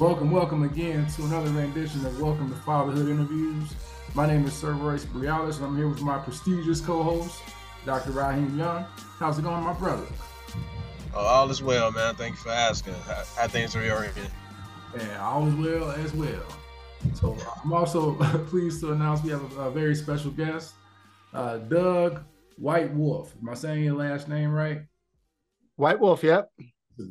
[0.00, 3.74] Welcome, welcome again to another rendition of Welcome to Fatherhood Interviews.
[4.14, 7.38] My name is Sir Royce Briales, and I'm here with my prestigious co-host,
[7.84, 8.12] Dr.
[8.12, 8.86] Raheem Young.
[9.18, 10.06] How's it going, my brother?
[11.14, 12.14] Oh, all is well, man.
[12.14, 12.94] Thank you for asking.
[12.94, 14.14] How, how things are your end?
[14.96, 16.46] Yeah, all is well as well.
[17.12, 18.14] So I'm also
[18.46, 20.72] pleased to announce we have a, a very special guest,
[21.34, 22.24] uh, Doug
[22.58, 23.32] Whitewolff.
[23.42, 24.80] Am I saying your last name right?
[25.78, 26.50] Whitewolff, yep.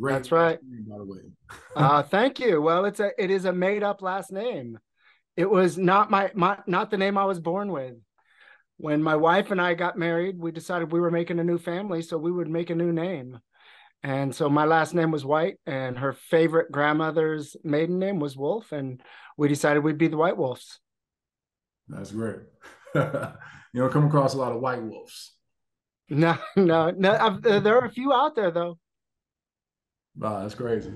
[0.02, 0.60] That's right.
[0.64, 1.20] Name, by the way.
[1.76, 2.62] uh, thank you.
[2.62, 4.78] Well, it's a it is a made up last name.
[5.36, 7.96] It was not my, my not the name I was born with.
[8.78, 12.02] When my wife and I got married, we decided we were making a new family,
[12.02, 13.40] so we would make a new name.
[14.04, 18.72] And so my last name was White, and her favorite grandmother's maiden name was Wolf,
[18.72, 19.02] and
[19.38, 20.80] we decided we'd be the White Wolves.
[21.90, 22.38] That's great.
[22.96, 23.02] you
[23.76, 25.36] don't come across a lot of white wolves.
[26.10, 27.12] No, no, no.
[27.12, 28.78] I've, uh, there are a few out there though.
[30.20, 30.94] Wow, that's crazy.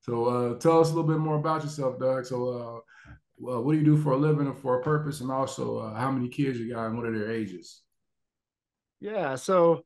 [0.00, 2.26] So uh, tell us a little bit more about yourself, Doug.
[2.26, 5.30] So uh, well, what do you do for a living and for a purpose, and
[5.30, 7.82] also uh, how many kids you got and what are their ages?
[9.00, 9.84] Yeah, so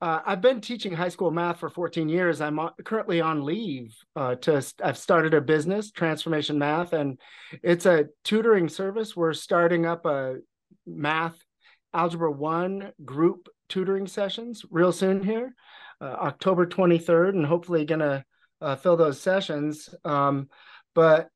[0.00, 2.40] uh, I've been teaching high school math for 14 years.
[2.40, 4.64] I'm currently on leave uh, to.
[4.82, 7.18] I've started a business, Transformation Math, and
[7.62, 9.14] it's a tutoring service.
[9.14, 10.36] We're starting up a
[10.86, 11.36] math
[11.92, 15.54] algebra one group tutoring sessions real soon here,
[16.00, 18.24] uh, October 23rd, and hopefully gonna
[18.64, 19.94] uh, fill those sessions.
[20.04, 20.48] Um,
[20.94, 21.28] but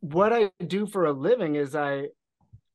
[0.00, 2.08] what I do for a living is I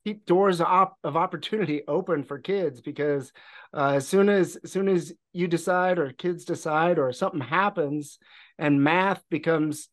[0.03, 3.31] keep doors op- of opportunity open for kids because
[3.75, 8.17] uh, as soon as as soon as you decide or kids decide or something happens
[8.57, 9.89] and math becomes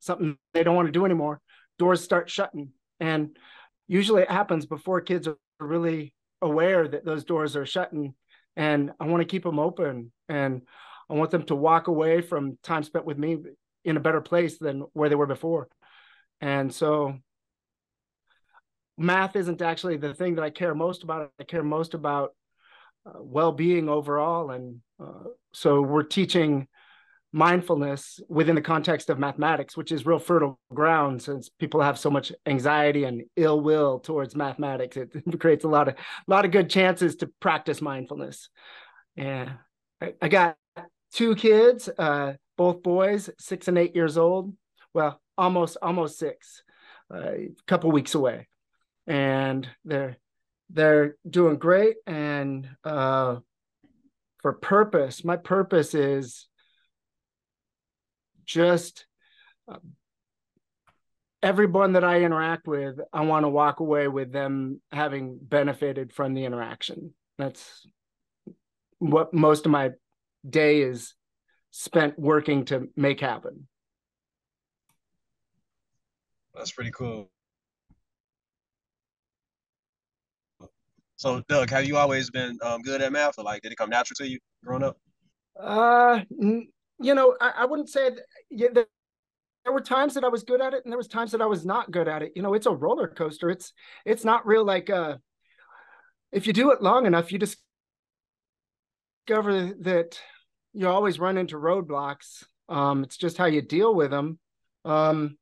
[0.00, 1.38] something they don't want to do anymore
[1.78, 3.36] doors start shutting and
[3.88, 8.14] usually it happens before kids are really aware that those doors are shutting
[8.56, 10.62] and i want to keep them open and
[11.12, 13.38] i want them to walk away from time spent with me
[13.84, 15.68] in a better place than where they were before
[16.40, 17.14] and so
[18.98, 21.32] math isn't actually the thing that I care most about.
[21.40, 22.34] I care most about
[23.06, 26.68] uh, well-being overall, and uh, so we're teaching
[27.34, 32.10] mindfulness within the context of mathematics, which is real fertile ground since people have so
[32.10, 34.96] much anxiety and ill will towards mathematics.
[34.96, 38.48] It, creates a lot of a lot of good chances to practice mindfulness.
[39.16, 39.54] Yeah,
[40.00, 40.56] I, I got
[41.12, 44.54] two kids, uh, both boys, six and eight years old.
[44.94, 46.62] Well, almost almost six,
[47.12, 48.48] uh, a couple weeks away.
[49.06, 50.16] And they're
[50.70, 51.96] they're doing great.
[52.06, 53.36] And uh,
[54.42, 56.48] for purpose my purpose is
[58.44, 59.06] just
[59.70, 59.78] uh,
[61.42, 66.34] everyone that i interact with i want to walk away with them having benefited from
[66.34, 67.14] the interaction.
[67.38, 67.86] That's
[68.98, 69.92] what most of my
[70.48, 71.14] day is
[71.70, 73.66] spent working to make happen
[76.54, 77.30] that's pretty cool
[81.22, 83.90] So, Doug, have you always been um, good at math, or like did it come
[83.90, 84.96] natural to you growing up?
[85.56, 88.86] Uh, you know, I, I wouldn't say that, yeah, there,
[89.64, 91.46] there were times that I was good at it, and there was times that I
[91.46, 92.32] was not good at it.
[92.34, 93.50] You know, it's a roller coaster.
[93.50, 93.72] It's
[94.04, 95.18] it's not real like uh,
[96.32, 97.38] if you do it long enough, you
[99.28, 100.18] discover that
[100.72, 102.44] you always run into roadblocks.
[102.68, 104.38] Um, it's just how you deal with them.
[104.84, 105.36] Um,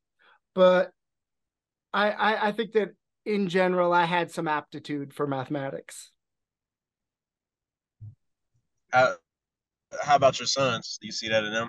[0.53, 0.91] but
[1.93, 2.89] I, I, I think that
[3.25, 6.11] in general, I had some aptitude for mathematics.
[8.91, 9.15] How,
[10.01, 10.97] how about your sons?
[10.99, 11.67] Do you see that in them?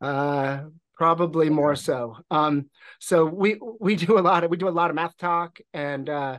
[0.00, 0.64] Uh,
[0.96, 2.16] probably more so.
[2.30, 5.60] Um, so we we do a lot of we do a lot of math talk,
[5.72, 6.38] and uh,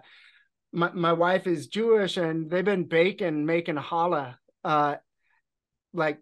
[0.74, 4.96] my my wife is Jewish, and they've been baking making challah uh,
[5.94, 6.20] like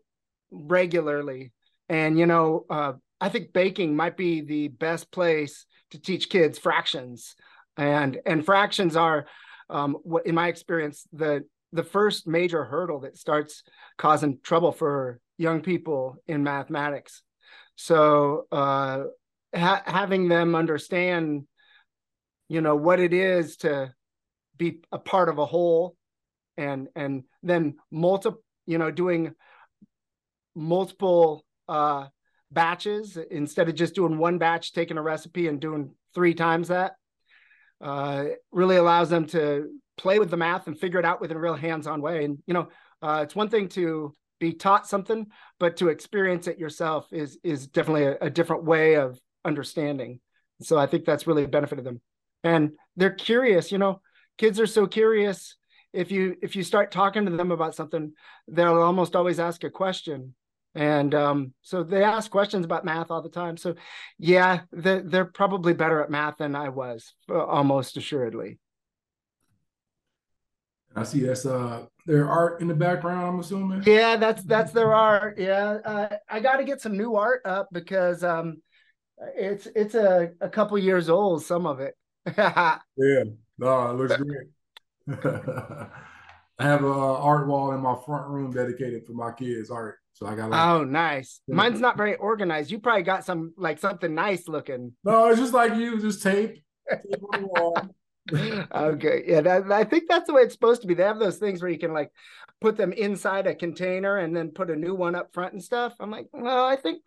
[0.52, 1.52] regularly,
[1.90, 6.58] and you know uh, I think baking might be the best place to teach kids
[6.58, 7.36] fractions.
[7.78, 9.28] And and fractions are
[9.70, 13.64] um, what in my experience the the first major hurdle that starts
[13.98, 17.22] causing trouble for young people in mathematics.
[17.76, 19.04] So uh,
[19.56, 21.48] ha- having them understand
[22.50, 23.94] you know what it is to
[24.58, 25.96] be a part of a whole
[26.58, 28.30] and and then multi
[28.66, 29.34] you know doing
[30.56, 32.08] multiple uh
[32.52, 36.94] batches instead of just doing one batch, taking a recipe and doing three times that.
[37.80, 39.68] Uh, really allows them to
[39.98, 42.26] play with the math and figure it out within a real hands-on way.
[42.26, 42.68] And you know,
[43.02, 45.28] uh, it's one thing to be taught something,
[45.60, 50.20] but to experience it yourself is is definitely a, a different way of understanding.
[50.62, 52.02] So I think that's really benefited them.
[52.44, 53.72] And they're curious.
[53.72, 54.02] You know,
[54.38, 55.56] kids are so curious.
[55.94, 58.14] If you if you start talking to them about something,
[58.48, 60.36] they'll almost always ask a question
[60.74, 63.58] and um, so they ask questions about math all the time.
[63.58, 63.76] So,
[64.18, 68.58] yeah, they're, they're probably better at math than I was, uh, almost assuredly.
[70.94, 73.26] I see that's uh their art in the background.
[73.26, 73.84] I'm assuming.
[73.86, 75.40] Yeah, that's that's their art.
[75.40, 78.62] Yeah, uh, I got to get some new art up because um,
[79.38, 81.46] it's it's a a couple years old.
[81.46, 81.96] Some of it.
[82.38, 82.80] yeah,
[83.58, 84.48] no, it looks great.
[85.10, 89.98] I have a art wall in my front room dedicated for my kids' art.
[90.14, 91.42] So I got like, oh nice.
[91.48, 92.70] Mine's not very organized.
[92.70, 94.94] You probably got some like something nice looking.
[95.04, 96.64] No, it's just like you, just tape.
[96.90, 97.78] tape on the wall.
[98.32, 100.94] okay, yeah, that, I think that's the way it's supposed to be.
[100.94, 102.12] They have those things where you can like
[102.60, 105.94] put them inside a container and then put a new one up front and stuff.
[106.00, 107.02] I'm like, well, I think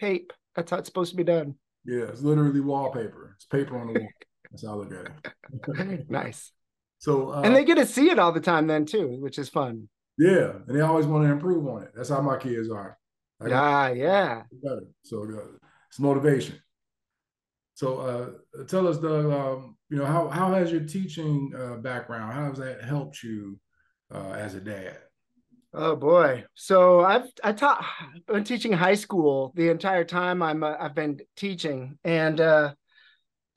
[0.00, 0.32] tape.
[0.56, 1.54] That's how it's supposed to be done.
[1.84, 3.34] Yeah, it's literally wallpaper.
[3.36, 4.08] It's paper on the wall.
[4.50, 5.68] That's how I look at it.
[5.68, 6.52] Okay, nice.
[6.98, 9.48] So uh, and they get to see it all the time then too, which is
[9.48, 9.88] fun.
[10.18, 11.92] Yeah, and they always want to improve on it.
[11.94, 12.98] That's how my kids are.
[13.40, 14.42] Like, ah, yeah.
[14.50, 14.82] Better.
[15.04, 15.58] So uh,
[15.88, 16.56] it's motivation.
[17.74, 22.32] So uh, tell us, the um, you know, how how has your teaching uh, background?
[22.32, 23.60] How has that helped you
[24.12, 24.98] uh, as a dad?
[25.72, 26.44] Oh boy!
[26.54, 27.84] So I've I taught
[28.26, 32.74] been teaching high school the entire time I'm uh, I've been teaching, and uh,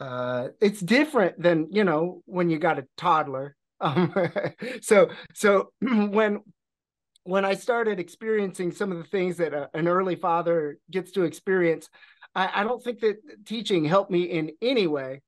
[0.02, 4.14] uh, it's different than you know when you got a toddler um,
[4.82, 6.42] so so when
[7.24, 11.24] when I started experiencing some of the things that a, an early father gets to
[11.24, 11.88] experience,
[12.34, 15.22] I, I don't think that teaching helped me in any way.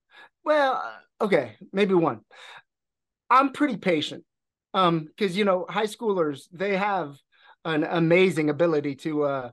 [0.44, 2.22] Well, uh, okay, maybe one.
[3.30, 4.24] I'm pretty patient
[4.74, 7.16] um because you know high schoolers they have
[7.64, 9.52] an amazing ability to uh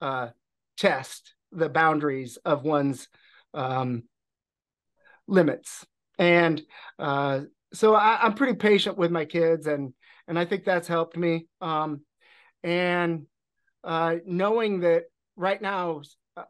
[0.00, 0.28] uh
[0.76, 3.08] test the boundaries of one's
[3.54, 4.04] um
[5.26, 5.86] limits
[6.18, 6.62] and
[6.98, 7.40] uh
[7.72, 9.92] so I, am pretty patient with my kids, and
[10.28, 11.46] and I think that's helped me.
[11.60, 12.02] Um,
[12.62, 13.26] and
[13.82, 15.04] uh, knowing that
[15.36, 16.02] right now,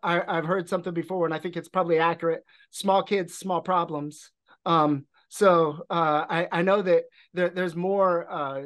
[0.03, 2.45] I, I've heard something before, and I think it's probably accurate.
[2.71, 4.31] Small kids, small problems.
[4.67, 8.63] Um, so uh, I, I know that there, there's more uh,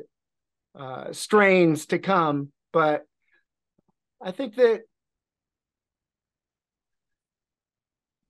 [0.74, 3.04] uh, strains to come, but
[4.20, 4.82] I think that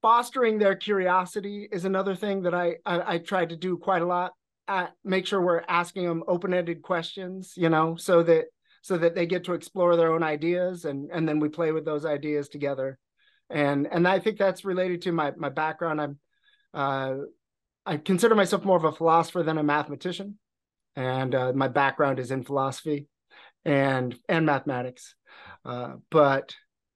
[0.06, 4.06] fostering their curiosity is another thing that I I, I try to do quite a
[4.06, 4.34] lot.
[4.68, 8.44] Uh, make sure we're asking them open-ended questions, you know, so that
[8.82, 11.84] so that they get to explore their own ideas, and and then we play with
[11.84, 13.00] those ideas together.
[13.50, 16.00] And and I think that's related to my my background.
[16.00, 16.18] I'm
[16.72, 17.14] uh,
[17.84, 20.38] I consider myself more of a philosopher than a mathematician,
[20.94, 23.08] and uh, my background is in philosophy
[23.64, 25.16] and and mathematics.
[25.64, 26.54] Uh, but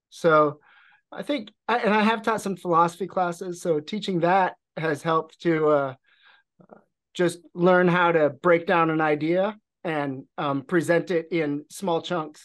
[0.09, 0.61] so
[1.11, 5.67] I think, and I have taught some philosophy classes, so teaching that has helped to
[5.67, 5.93] uh,
[7.13, 12.41] just learn how to break down an idea and um, present it in small chunks.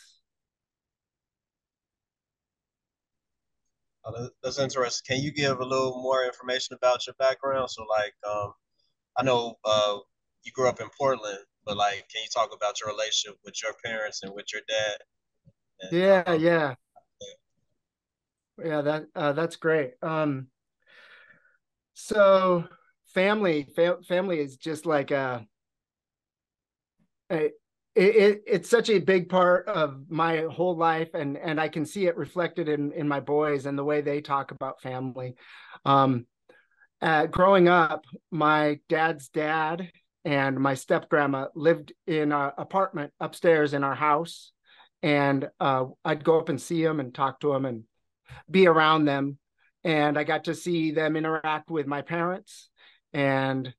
[4.05, 5.17] Oh, that's interesting.
[5.17, 7.71] Can you give a little more information about your background?
[7.71, 8.53] So, like, um,
[9.17, 9.99] I know uh,
[10.43, 13.73] you grew up in Portland, but like, can you talk about your relationship with your
[13.85, 14.97] parents and with your dad?
[15.81, 16.75] And, yeah, um, yeah
[18.63, 19.93] yeah that uh, that's great.
[20.03, 20.49] Um
[21.95, 22.65] so
[23.15, 25.47] family fa- family is just like a,
[27.31, 27.53] a it,
[27.95, 32.07] it, it's such a big part of my whole life and and i can see
[32.07, 35.35] it reflected in in my boys and the way they talk about family.
[35.85, 36.27] Um
[37.03, 39.91] uh, growing up my dad's dad
[40.25, 44.53] and my step grandma lived in an apartment upstairs in our house
[45.03, 47.85] and uh, i'd go up and see him and talk to him and
[48.51, 49.39] be around them.
[49.85, 52.69] And i got to see them interact with my parents.
[53.13, 53.73] And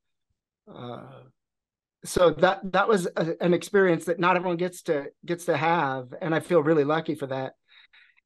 [0.73, 1.03] uh,
[2.05, 6.13] so that that was a, an experience that not everyone gets to gets to have.
[6.21, 7.53] And i feel really lucky for that.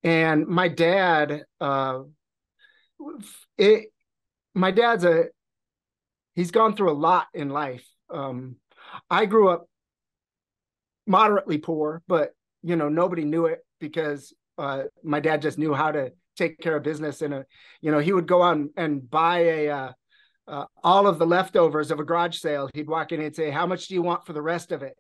[0.03, 2.01] And my dad uh
[3.57, 3.91] it
[4.53, 5.25] my dad's a
[6.35, 7.87] he's gone through a lot in life.
[8.09, 8.57] Um
[9.09, 9.65] i grew up
[11.07, 15.91] moderately poor but you know nobody knew it because uh, my dad just knew how
[15.91, 17.45] to take care of business in a
[17.81, 19.91] you know he would go out and, and buy a uh,
[20.47, 22.69] uh, all of the leftovers of a garage sale.
[22.73, 24.95] He'd walk in and say how much do you want for the rest of it?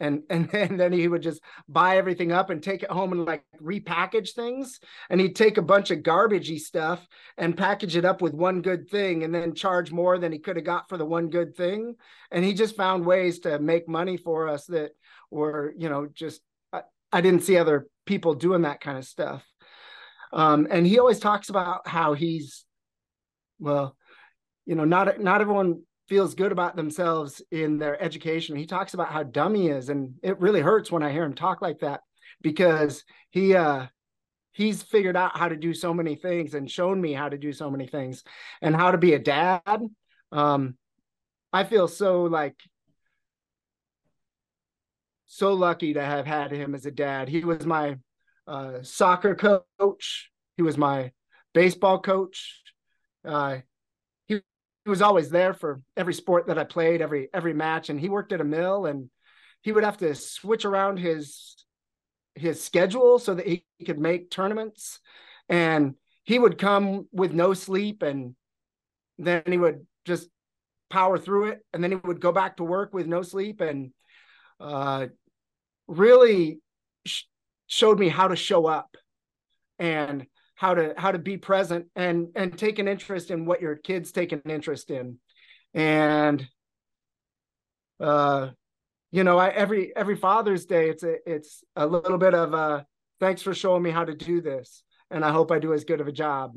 [0.00, 3.24] And and then, then he would just buy everything up and take it home and
[3.24, 4.78] like repackage things.
[5.10, 8.88] And he'd take a bunch of garbagey stuff and package it up with one good
[8.88, 11.94] thing and then charge more than he could have got for the one good thing.
[12.30, 14.92] And he just found ways to make money for us that
[15.30, 16.40] were you know just
[16.72, 16.82] I,
[17.12, 19.44] I didn't see other people doing that kind of stuff.
[20.32, 22.64] Um, and he always talks about how he's,
[23.58, 23.96] well,
[24.66, 28.56] you know, not not everyone feels good about themselves in their education.
[28.56, 31.34] He talks about how dumb he is, and it really hurts when I hear him
[31.34, 32.00] talk like that.
[32.42, 33.86] because he uh
[34.52, 37.52] he's figured out how to do so many things and shown me how to do
[37.52, 38.22] so many things
[38.62, 39.80] and how to be a dad
[40.32, 40.76] um
[41.52, 42.56] i feel so like
[45.36, 47.28] so lucky to have had him as a dad.
[47.28, 47.96] He was my
[48.46, 50.30] uh, soccer coach.
[50.56, 51.12] He was my
[51.52, 52.62] baseball coach.
[53.24, 53.58] Uh,
[54.26, 54.40] he,
[54.84, 58.10] he was always there for every sport that i played every every match and he
[58.10, 59.08] worked at a mill and
[59.62, 61.64] he would have to switch around his
[62.34, 65.00] his schedule so that he could make tournaments.
[65.48, 68.34] And he would come with no sleep and
[69.18, 70.28] then he would just
[70.90, 73.60] power through it and then he would go back to work with no sleep.
[73.60, 73.92] And
[74.60, 75.06] uh,
[75.86, 76.60] really
[77.06, 77.24] sh-
[77.66, 78.96] showed me how to show up
[79.78, 83.76] and how to how to be present and and take an interest in what your
[83.76, 85.18] kids take an interest in
[85.74, 86.46] and
[88.00, 88.48] uh
[89.14, 92.84] you know, I, every every Father's Day, it's a it's a little bit of a
[93.20, 96.00] thanks for showing me how to do this, and I hope I do as good
[96.00, 96.56] of a job.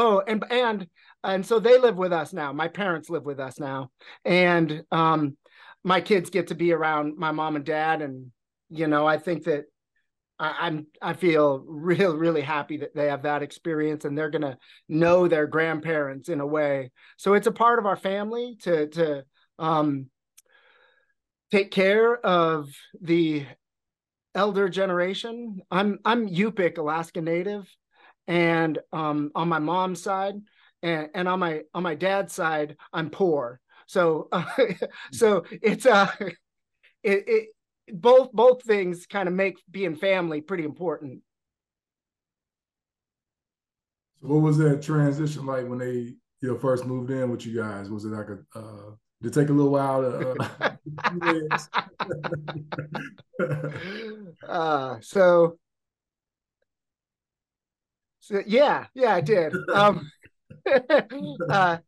[0.00, 0.86] Oh, and and
[1.22, 2.54] and so they live with us now.
[2.54, 3.90] My parents live with us now,
[4.24, 5.36] and um,
[5.84, 8.32] my kids get to be around my mom and dad, and
[8.70, 9.64] you know, I think that
[10.38, 14.56] I, am I feel real really happy that they have that experience and they're gonna
[14.88, 16.92] know their grandparents in a way.
[17.18, 19.24] So it's a part of our family to to
[19.58, 20.06] um,
[21.50, 22.70] take care of
[23.02, 23.44] the
[24.34, 25.60] elder generation.
[25.70, 27.68] I'm I'm Yupik Alaska Native,
[28.26, 30.34] and um, on my mom's side,
[30.82, 33.60] and, and on my on my dad's side, I'm poor.
[33.86, 34.44] So uh,
[35.12, 36.10] so it's uh
[37.02, 37.48] it, it
[37.92, 41.22] both both things kind of make being family pretty important.
[44.20, 47.60] So what was that transition like when they you know first moved in with you
[47.60, 47.90] guys?
[47.90, 48.90] Was it like a uh,
[49.22, 50.76] did it take a little while to uh,
[54.48, 55.58] uh so
[58.46, 59.54] yeah, yeah, I did.
[59.72, 60.10] Um
[61.50, 61.78] uh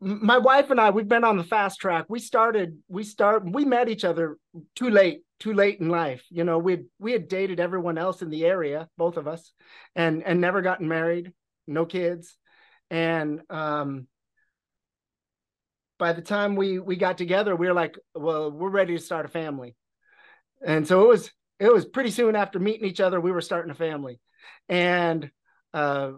[0.00, 2.06] my wife and I, we've been on the fast track.
[2.08, 4.36] We started, we start, we met each other
[4.74, 6.22] too late, too late in life.
[6.30, 9.52] You know, we we had dated everyone else in the area, both of us,
[9.94, 11.32] and and never gotten married,
[11.66, 12.36] no kids,
[12.90, 14.06] and um,
[15.98, 19.24] by the time we we got together, we were like, well, we're ready to start
[19.24, 19.76] a family,
[20.64, 23.70] and so it was it was pretty soon after meeting each other, we were starting
[23.70, 24.20] a family,
[24.68, 25.30] and
[25.74, 26.12] uh,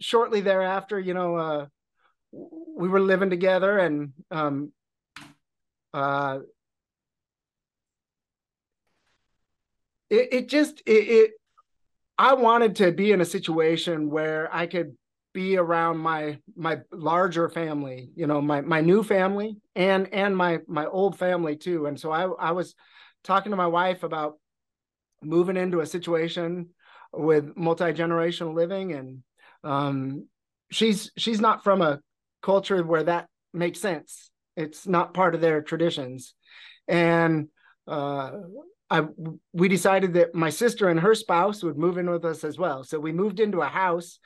[0.00, 1.36] shortly thereafter, you know.
[1.36, 1.66] Uh,
[2.76, 4.72] we were living together and um,
[5.94, 6.40] uh,
[10.10, 11.30] it, it just it, it
[12.18, 14.96] i wanted to be in a situation where i could
[15.32, 20.58] be around my my larger family you know my my new family and and my
[20.66, 22.74] my old family too and so i i was
[23.24, 24.38] talking to my wife about
[25.22, 26.68] moving into a situation
[27.16, 29.22] with multi-generational living and
[29.64, 30.26] um
[30.70, 32.00] she's she's not from a
[32.42, 34.30] culture where that makes sense.
[34.56, 36.34] It's not part of their traditions.
[36.88, 37.48] And
[37.86, 38.30] uh,
[38.88, 39.02] I
[39.52, 42.84] we decided that my sister and her spouse would move in with us as well.
[42.84, 44.18] So we moved into a house.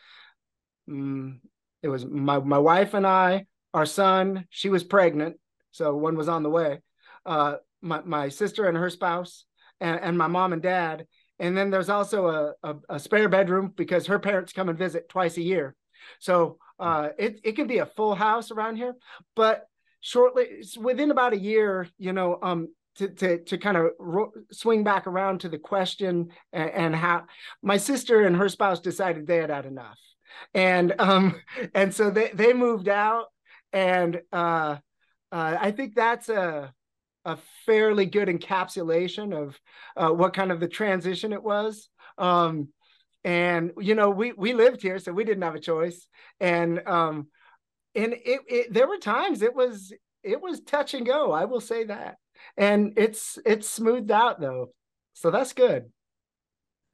[0.88, 1.40] Um,
[1.82, 4.46] it was my my wife and I, our son.
[4.50, 5.36] She was pregnant,
[5.70, 6.80] so one was on the way.
[7.24, 9.44] Uh, my my sister and her spouse,
[9.80, 11.06] and, and my mom and dad.
[11.40, 15.08] And then there's also a, a, a spare bedroom because her parents come and visit
[15.08, 15.74] twice a year.
[16.18, 18.94] So uh, it it can be a full house around here,
[19.34, 19.66] but
[20.00, 24.84] shortly within about a year, you know, um, to to to kind of ro- swing
[24.84, 27.24] back around to the question and, and, how
[27.62, 29.98] my sister and her spouse decided they had had enough,
[30.54, 31.40] and um
[31.74, 33.26] and so they they moved out,
[33.72, 34.76] and uh,
[35.32, 36.72] uh I think that's a
[37.24, 39.58] a fairly good encapsulation of
[39.96, 41.88] uh, what kind of the transition it was.
[42.18, 42.68] Um,
[43.22, 46.06] and you know we we lived here so we didn't have a choice.
[46.40, 47.28] And um
[47.94, 51.60] and it, it there were times it was it was touch and go i will
[51.60, 52.16] say that.
[52.56, 54.70] And it's it's smoothed out though.
[55.12, 55.90] So that's good.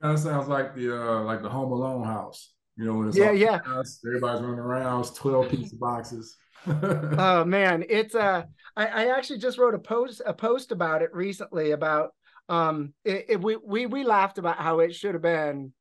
[0.01, 2.53] That sounds like the uh like the home alone house.
[2.77, 3.61] You know when it's yeah yeah.
[3.65, 6.37] house, everybody's running around it's 12 pizza boxes
[7.19, 8.43] oh man it's uh
[8.77, 12.11] I, I actually just wrote a post a post about it recently about
[12.49, 15.73] um it, it, we we we laughed about how it should have been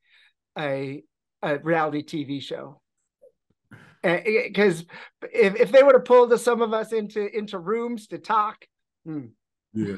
[0.57, 1.03] a
[1.45, 2.81] a reality TV show.
[4.01, 4.85] Because
[5.33, 8.65] if, if they would have pulled some of us into into rooms to talk,
[9.03, 9.27] hmm.
[9.73, 9.95] yeah,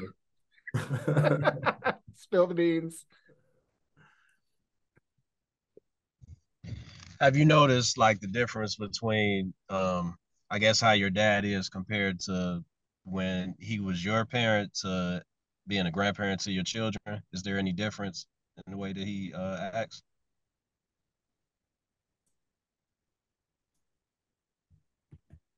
[2.14, 3.04] spill the beans.
[7.20, 10.16] Have you noticed like the difference between, um,
[10.50, 12.64] I guess, how your dad is compared to
[13.04, 15.22] when he was your parent to
[15.66, 17.22] being a grandparent to your children?
[17.32, 18.26] Is there any difference
[18.66, 20.02] in the way that he uh, acts?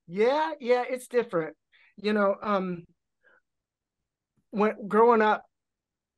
[0.06, 1.56] Yeah, yeah, it's different.
[1.96, 2.84] You know, um
[4.50, 5.44] when growing up,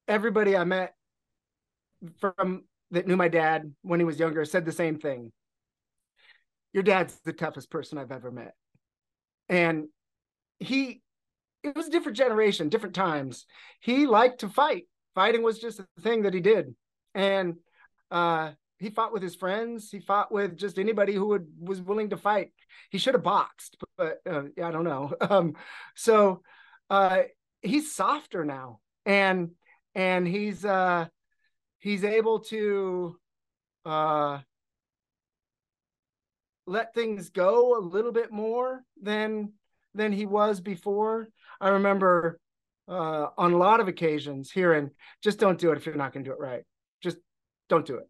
[0.08, 0.94] everybody I met
[2.18, 5.30] from that knew my dad when he was younger said the same thing.
[6.72, 8.54] Your dad's the toughest person I've ever met.
[9.52, 9.88] And
[10.58, 11.02] he
[11.62, 13.46] it was a different generation, different times.
[13.80, 14.88] He liked to fight.
[15.14, 16.74] Fighting was just a thing that he did.
[17.14, 17.56] And
[18.10, 19.90] uh he fought with his friends.
[19.92, 22.50] He fought with just anybody who would was willing to fight.
[22.90, 25.14] He should have boxed, but uh, I don't know.
[25.20, 25.54] Um,
[25.94, 26.42] so
[26.90, 27.22] uh,
[27.60, 29.52] he's softer now, and
[29.94, 31.06] and he's uh,
[31.78, 33.16] he's able to
[33.84, 34.40] uh,
[36.72, 39.52] let things go a little bit more than
[39.94, 41.28] than he was before.
[41.60, 42.40] I remember
[42.88, 44.90] uh, on a lot of occasions hearing,
[45.22, 46.64] "Just don't do it if you're not going to do it right.
[47.02, 47.18] Just
[47.68, 48.08] don't do it."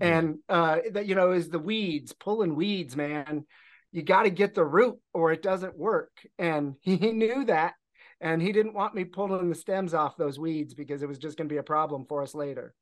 [0.00, 3.44] and uh that you know is the weeds pulling weeds man
[3.92, 7.74] you got to get the root or it doesn't work and he, he knew that
[8.20, 11.36] and he didn't want me pulling the stems off those weeds because it was just
[11.36, 12.74] going to be a problem for us later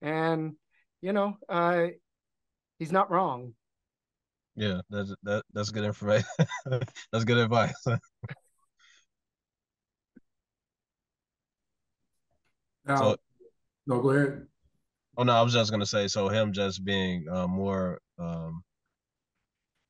[0.00, 0.54] and
[1.00, 1.86] you know uh
[2.78, 3.52] he's not wrong
[4.56, 6.28] yeah that's that, that's good information
[7.12, 7.74] that's good advice
[12.84, 13.16] now so,
[13.86, 14.46] no go ahead
[15.16, 18.62] Oh no, I was just gonna say so him just being uh, more um,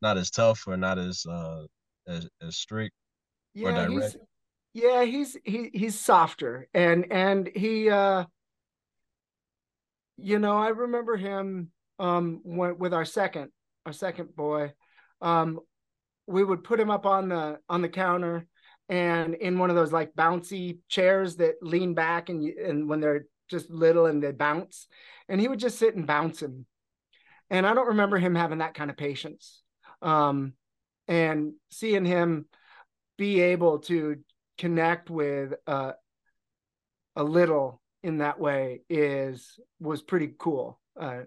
[0.02, 1.66] not as tough or not as uh,
[2.08, 2.94] as, as strict
[3.54, 4.16] yeah, or direct.
[4.72, 8.24] He's, yeah, he's he he's softer and and he uh
[10.16, 13.50] you know, I remember him um when, with our second
[13.90, 14.72] our second boy.
[15.20, 15.58] Um
[16.28, 18.46] we would put him up on the on the counter
[18.88, 23.26] and in one of those like bouncy chairs that lean back and and when they're
[23.48, 24.86] just little and they bounce.
[25.28, 26.66] And he would just sit and bounce him.
[27.50, 29.60] And I don't remember him having that kind of patience.
[30.00, 30.52] Um,
[31.08, 32.46] and seeing him
[33.18, 34.18] be able to
[34.56, 35.92] connect with uh,
[37.16, 40.80] a little in that way is was pretty cool.
[40.98, 41.22] Uh,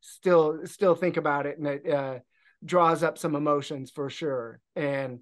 [0.00, 2.18] still, still think about it, and it uh,
[2.64, 4.60] draws up some emotions for sure.
[4.76, 5.20] And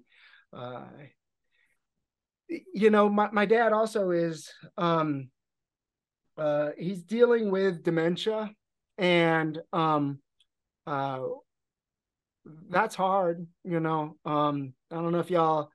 [0.53, 0.85] uh,
[2.73, 5.29] you know, my my dad also is um,
[6.37, 8.51] uh, he's dealing with dementia,
[8.97, 10.19] and um,
[10.87, 11.21] uh,
[12.69, 13.45] that's hard.
[13.63, 15.71] You know, um, I don't know if y'all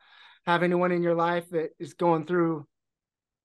[0.46, 2.66] have anyone in your life that is going through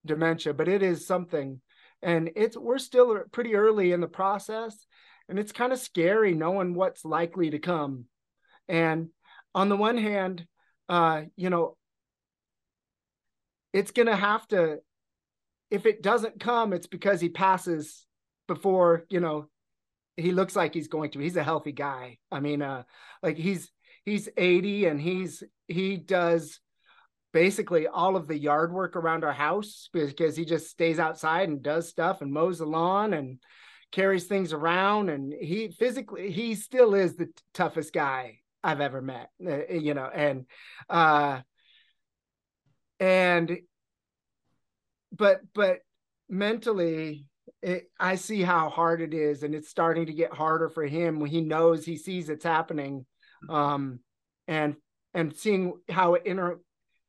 [0.04, 1.60] dementia, but it is something,
[2.02, 4.86] and it's we're still pretty early in the process,
[5.30, 8.04] and it's kind of scary knowing what's likely to come.
[8.68, 9.08] And
[9.54, 10.46] on the one hand,
[10.88, 11.76] uh, you know,
[13.72, 14.80] it's going to have to
[15.70, 18.04] if it doesn't come, it's because he passes
[18.48, 19.46] before, you know,
[20.16, 21.20] he looks like he's going to.
[21.20, 22.18] He's a healthy guy.
[22.30, 22.82] I mean, uh,
[23.22, 23.70] like he's
[24.04, 26.58] he's 80 and he's he does
[27.32, 31.62] basically all of the yard work around our house because he just stays outside and
[31.62, 33.38] does stuff and mows the lawn and
[33.92, 39.02] carries things around and he physically he still is the t- toughest guy I've ever
[39.02, 40.46] met uh, you know and
[40.88, 41.40] uh
[43.00, 43.58] and
[45.12, 45.80] but but
[46.28, 47.26] mentally
[47.62, 51.20] it, I see how hard it is, and it's starting to get harder for him
[51.20, 53.04] when he knows he sees it's happening,
[53.48, 54.00] um,
[54.48, 54.76] and
[55.12, 56.60] and seeing how it inter-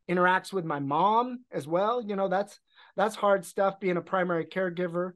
[0.10, 2.02] interacts with my mom as well.
[2.02, 2.60] You know, that's
[2.96, 3.80] that's hard stuff.
[3.80, 5.13] Being a primary caregiver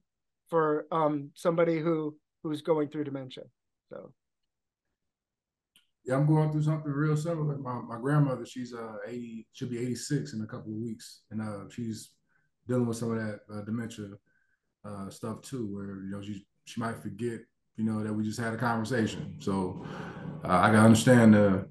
[0.50, 3.44] for um, somebody who who's going through dementia.
[3.90, 4.12] So.
[6.06, 7.58] Yeah, I'm going through something real similar.
[7.58, 11.42] My my grandmother, she's uh 80, she'll be 86 in a couple of weeks, and
[11.42, 12.12] uh she's
[12.68, 14.10] dealing with some of that uh, dementia
[14.86, 17.40] uh, stuff too, where you know she she might forget,
[17.78, 19.38] you know, that we just had a conversation.
[19.40, 19.86] So
[20.44, 21.68] uh, I can understand the,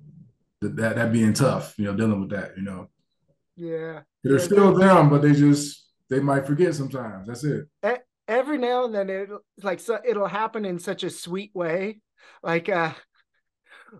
[0.60, 2.88] the, that that being tough, you know, dealing with that, you know.
[3.56, 7.28] Yeah, they're yeah, still them, but they just they might forget sometimes.
[7.28, 7.66] That's it.
[8.26, 9.28] Every now and then, it
[9.62, 12.00] like so it'll happen in such a sweet way.
[12.42, 12.92] Like uh,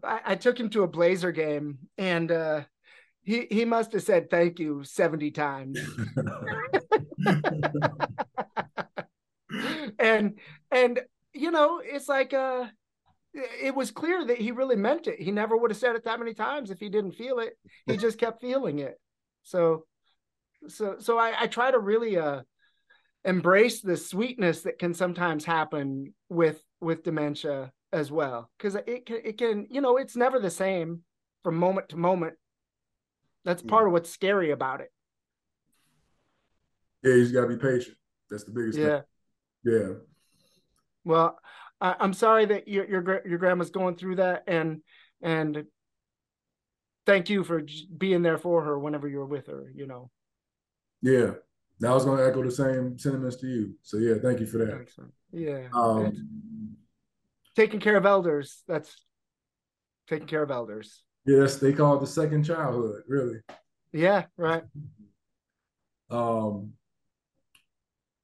[0.02, 2.62] I, I took him to a Blazer game, and uh,
[3.22, 5.78] he he must have said thank you 70 times.
[9.98, 10.38] And
[10.70, 11.00] and
[11.32, 12.66] you know it's like uh
[13.32, 15.20] it was clear that he really meant it.
[15.20, 17.56] He never would have said it that many times if he didn't feel it.
[17.86, 18.98] He just kept feeling it.
[19.42, 19.84] So
[20.68, 22.40] so so i i try to really uh
[23.24, 29.20] embrace the sweetness that can sometimes happen with with dementia as well because it can
[29.24, 31.00] it can you know it's never the same
[31.42, 32.34] from moment to moment
[33.44, 33.68] That's mm.
[33.68, 34.90] part of what's scary about it.
[37.02, 37.96] Yeah, you just gotta be patient.
[38.30, 39.02] That's the biggest Yeah.
[39.64, 39.72] thing.
[39.72, 39.88] Yeah.
[41.04, 41.38] Well,
[41.80, 44.80] I, I'm sorry that your your your grandma's going through that, and
[45.20, 45.64] and
[47.04, 47.62] thank you for
[47.96, 49.70] being there for her whenever you're with her.
[49.74, 50.10] You know.
[51.02, 51.34] Yeah.
[51.80, 53.74] Now I was gonna echo the same sentiments to you.
[53.82, 54.78] So yeah, thank you for that.
[54.80, 55.12] Excellent.
[55.32, 55.68] Yeah.
[55.72, 56.76] Um,
[57.56, 58.62] taking care of elders.
[58.68, 58.94] That's
[60.08, 61.02] taking care of elders.
[61.26, 63.38] yes, they call it the second childhood, really.
[63.92, 64.24] Yeah.
[64.36, 64.62] Right.
[66.10, 66.72] Um,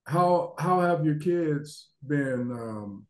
[0.07, 2.51] how how have your kids been?
[2.53, 3.07] Um,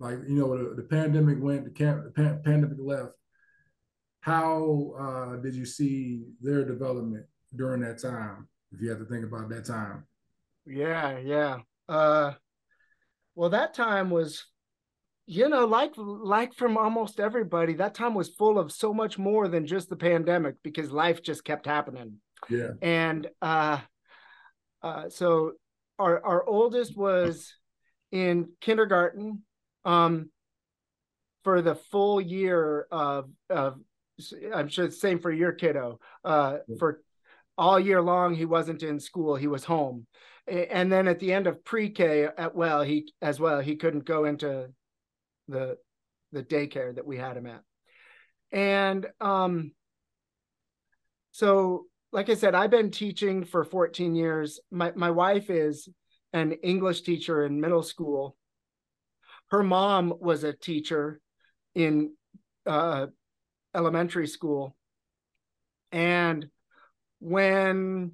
[0.00, 3.12] like you know, the, the pandemic went, the, camp, the pan, pandemic left.
[4.20, 8.48] How uh, did you see their development during that time?
[8.72, 10.04] If you have to think about that time.
[10.66, 11.18] Yeah.
[11.18, 11.58] Yeah.
[11.88, 12.32] Uh.
[13.34, 14.46] Well, that time was,
[15.26, 17.74] you know, like like from almost everybody.
[17.74, 21.44] That time was full of so much more than just the pandemic because life just
[21.44, 22.16] kept happening.
[22.48, 22.70] Yeah.
[22.82, 23.80] and uh,
[24.82, 25.52] uh, so
[25.98, 27.52] our our oldest was
[28.12, 29.42] in kindergarten
[29.84, 30.30] um,
[31.42, 33.78] for the full year of of
[34.54, 37.02] I'm sure the same for your kiddo uh, for
[37.58, 40.06] all year long he wasn't in school he was home
[40.46, 44.24] and then at the end of pre-K at well he as well he couldn't go
[44.24, 44.68] into
[45.48, 45.76] the
[46.32, 47.62] the daycare that we had him at
[48.52, 49.72] and um
[51.32, 54.60] so like I said, I've been teaching for 14 years.
[54.70, 55.88] My my wife is
[56.32, 58.36] an English teacher in middle school.
[59.50, 61.20] Her mom was a teacher
[61.74, 62.12] in
[62.66, 63.06] uh,
[63.74, 64.76] elementary school.
[65.90, 66.48] And
[67.20, 68.12] when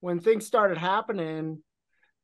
[0.00, 1.62] when things started happening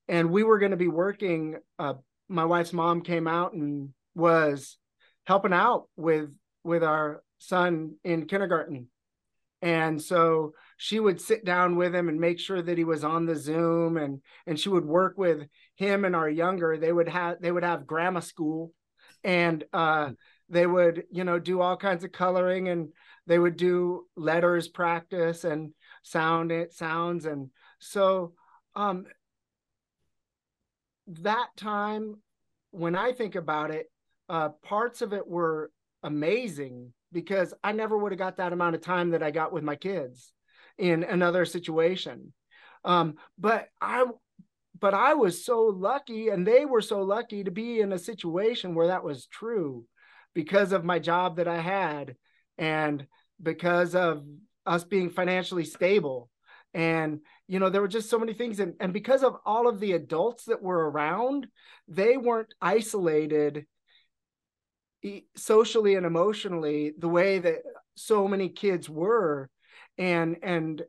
[0.08, 1.94] and we were going to be working, uh,
[2.28, 4.76] my wife's mom came out and was
[5.26, 6.30] helping out with
[6.62, 8.88] with our son in kindergarten.
[9.60, 13.24] And so she would sit down with him and make sure that he was on
[13.24, 15.46] the zoom and and she would work with
[15.76, 16.76] him and our younger.
[16.76, 18.72] They would have they would have grammar school
[19.22, 20.10] and uh
[20.50, 22.90] they would you know do all kinds of coloring and
[23.26, 28.34] they would do letters practice and sound it sounds and so
[28.76, 29.06] um
[31.06, 32.16] that time
[32.70, 33.86] when i think about it
[34.28, 35.70] uh parts of it were
[36.02, 39.64] amazing because I never would have got that amount of time that I got with
[39.64, 40.32] my kids
[40.76, 42.34] in another situation.
[42.84, 44.04] Um, but I,
[44.78, 48.74] but I was so lucky, and they were so lucky to be in a situation
[48.74, 49.86] where that was true,
[50.34, 52.16] because of my job that I had,
[52.58, 53.06] and
[53.42, 54.24] because of
[54.66, 56.30] us being financially stable,
[56.72, 59.80] and you know there were just so many things, and and because of all of
[59.80, 61.46] the adults that were around,
[61.88, 63.66] they weren't isolated
[65.36, 67.58] socially and emotionally the way that
[67.94, 69.50] so many kids were.
[69.98, 70.82] And and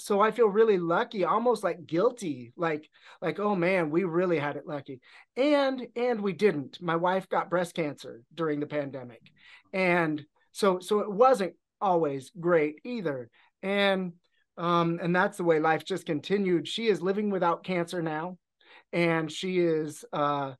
[0.00, 2.88] so i feel really lucky almost like guilty like
[3.20, 5.00] like oh man we really had it lucky.
[5.36, 6.80] And and we didn't.
[6.80, 9.20] My wife got breast cancer during the pandemic
[9.72, 13.30] and so so it wasn't always great either
[13.62, 14.12] and
[14.58, 18.36] um and that's the way life just continued she is living without cancer now
[18.92, 20.52] and she is uh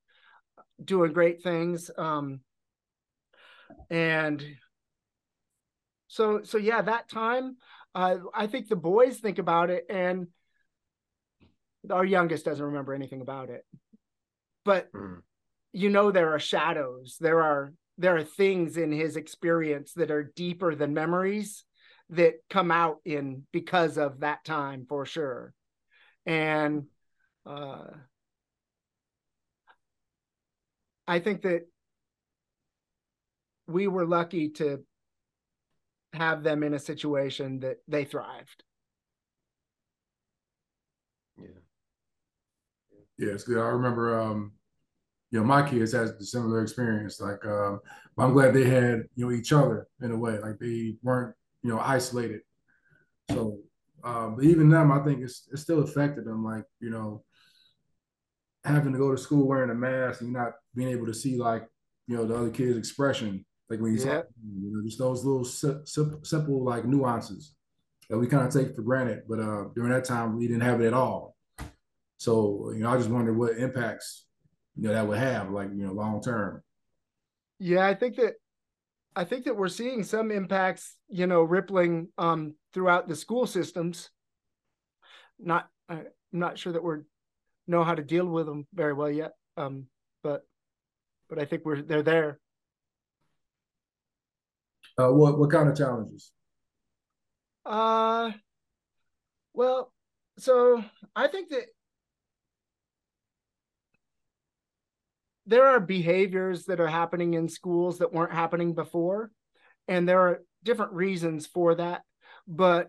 [0.82, 1.90] doing great things.
[1.96, 2.40] Um,
[3.88, 4.44] and
[6.08, 7.56] so, so yeah, that time,
[7.94, 10.28] uh, I think the boys think about it, and
[11.90, 13.64] our youngest doesn't remember anything about it.
[14.64, 15.22] But Mm.
[15.72, 17.16] you know, there are shadows.
[17.20, 21.64] There are there are things in his experience that are deeper than memories
[22.08, 25.52] that come out in because of that time for sure.
[26.24, 26.86] And
[27.44, 27.84] uh,
[31.06, 31.66] I think that
[33.66, 34.82] we were lucky to
[36.14, 38.64] have them in a situation that they thrived.
[41.38, 41.48] Yeah.
[43.18, 43.58] Yeah, it's good.
[43.58, 44.52] I remember, um,
[45.30, 47.20] you know, my kids had a similar experience.
[47.20, 47.80] Like, um,
[48.16, 50.38] but I'm glad they had, you know, each other in a way.
[50.38, 52.40] Like they weren't, you know, isolated.
[53.30, 53.58] So,
[54.02, 56.44] um, but even them, I think it's it still affected them.
[56.44, 57.22] Like, you know,
[58.64, 61.66] having to go to school wearing a mask and not being able to see like,
[62.06, 63.44] you know, the other kids' expression.
[63.68, 64.16] Like when you Yeah.
[64.16, 67.54] talk, you know, just those little si- sim- simple like nuances
[68.08, 69.22] that we kind of take for granted.
[69.28, 71.36] But uh, during that time, we didn't have it at all.
[72.18, 74.26] So, you know, I just wonder what impacts,
[74.76, 76.62] you know, that would have, like, you know, long term.
[77.58, 78.34] Yeah, I think that
[79.14, 84.10] I think that we're seeing some impacts, you know, rippling um, throughout the school systems.
[85.38, 87.02] Not, I'm not sure that we're
[87.66, 89.86] know how to deal with them very well yet, um,
[90.22, 90.42] but
[91.28, 92.38] but I think we're they're there.
[94.98, 96.32] Uh, what what kind of challenges?
[97.64, 98.32] Uh,
[99.54, 99.92] well,
[100.38, 100.82] so
[101.14, 101.66] I think that
[105.50, 109.32] there are behaviors that are happening in schools that weren't happening before,
[109.88, 112.02] and there are different reasons for that.
[112.46, 112.88] But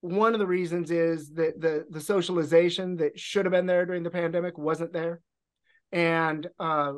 [0.00, 4.04] one of the reasons is that the the socialization that should have been there during
[4.04, 5.20] the pandemic wasn't there,
[5.90, 6.92] and uh,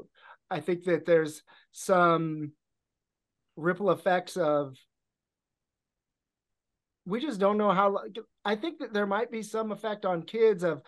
[0.50, 2.52] I think that there's some
[3.56, 4.76] ripple effects of
[7.06, 7.98] we just don't know how
[8.44, 10.80] i think that there might be some effect on kids of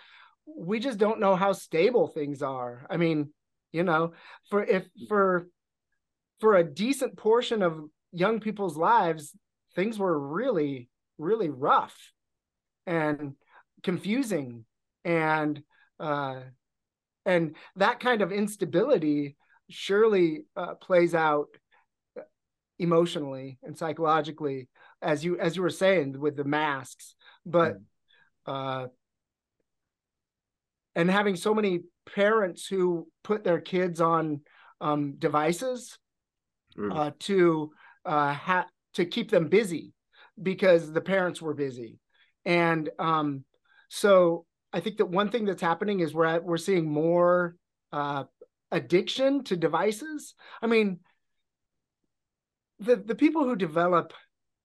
[0.46, 3.28] we just don't know how stable things are i mean
[3.74, 4.12] you know
[4.48, 5.46] for if for
[6.40, 7.80] for a decent portion of
[8.12, 9.36] young people's lives
[9.74, 11.96] things were really really rough
[12.86, 13.34] and
[13.82, 14.64] confusing
[15.04, 15.62] and
[16.00, 16.40] uh
[17.26, 19.36] and that kind of instability
[19.70, 21.48] surely uh, plays out
[22.78, 24.68] emotionally and psychologically
[25.00, 27.14] as you as you were saying with the masks.
[27.46, 27.76] But
[28.46, 28.86] uh
[30.94, 31.80] and having so many
[32.14, 34.40] parents who put their kids on
[34.80, 35.98] um devices
[36.76, 36.94] mm.
[36.94, 37.70] uh to
[38.04, 39.92] uh ha- to keep them busy
[40.40, 41.98] because the parents were busy.
[42.44, 43.44] And um
[43.88, 47.56] so i think that one thing that's happening is we're at, we're seeing more
[47.92, 48.24] uh
[48.70, 50.34] addiction to devices.
[50.60, 51.00] I mean
[52.80, 54.12] the the people who develop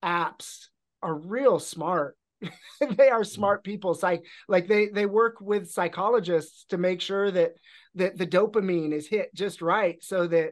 [0.03, 0.67] apps
[1.01, 2.17] are real smart
[2.79, 3.23] they are mm-hmm.
[3.23, 3.97] smart people.
[4.01, 7.53] Like like they they work with psychologists to make sure that
[7.95, 10.51] that the dopamine is hit just right so that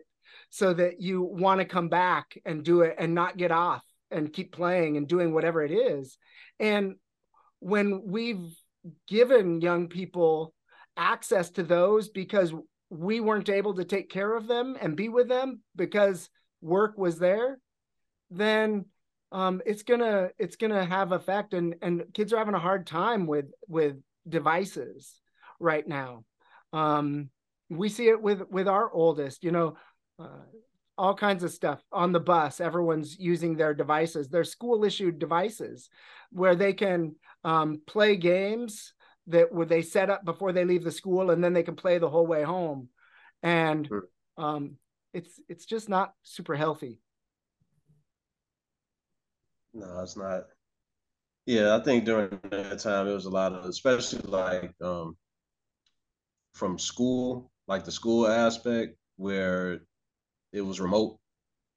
[0.50, 4.32] so that you want to come back and do it and not get off and
[4.32, 6.18] keep playing and doing whatever it is.
[6.60, 6.96] And
[7.60, 8.56] when we've
[9.08, 10.54] given young people
[10.96, 12.54] access to those because
[12.90, 16.30] we weren't able to take care of them and be with them because
[16.62, 17.60] work was there,
[18.30, 18.86] then
[19.32, 23.28] um, it's gonna it's gonna have effect, and and kids are having a hard time
[23.28, 25.20] with with devices
[25.60, 26.24] right now.
[26.74, 27.30] Um,
[27.70, 29.78] we see it with with our oldest, you know.
[30.20, 30.46] Uh,
[31.00, 32.60] all kinds of stuff on the bus.
[32.60, 35.90] Everyone's using their devices, their school issued devices,
[36.32, 38.94] where they can um, play games
[39.28, 42.00] that where they set up before they leave the school, and then they can play
[42.00, 42.90] the whole way home.
[43.44, 43.88] And
[44.38, 44.78] um,
[45.14, 47.00] it's it's just not super healthy.
[49.78, 50.48] No, it's not.
[51.46, 55.16] Yeah, I think during that time it was a lot of, especially like um,
[56.54, 59.82] from school, like the school aspect where
[60.52, 61.20] it was remote.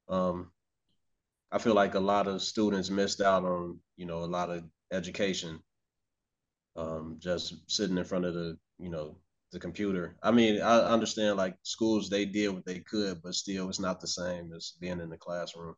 [0.09, 0.51] Um,
[1.53, 4.65] I feel like a lot of students missed out on, you know, a lot of
[4.91, 5.61] education.
[6.75, 9.17] Um, just sitting in front of the, you know,
[9.53, 10.17] the computer.
[10.23, 14.01] I mean, I understand like schools they did what they could, but still it's not
[14.01, 15.75] the same as being in the classroom.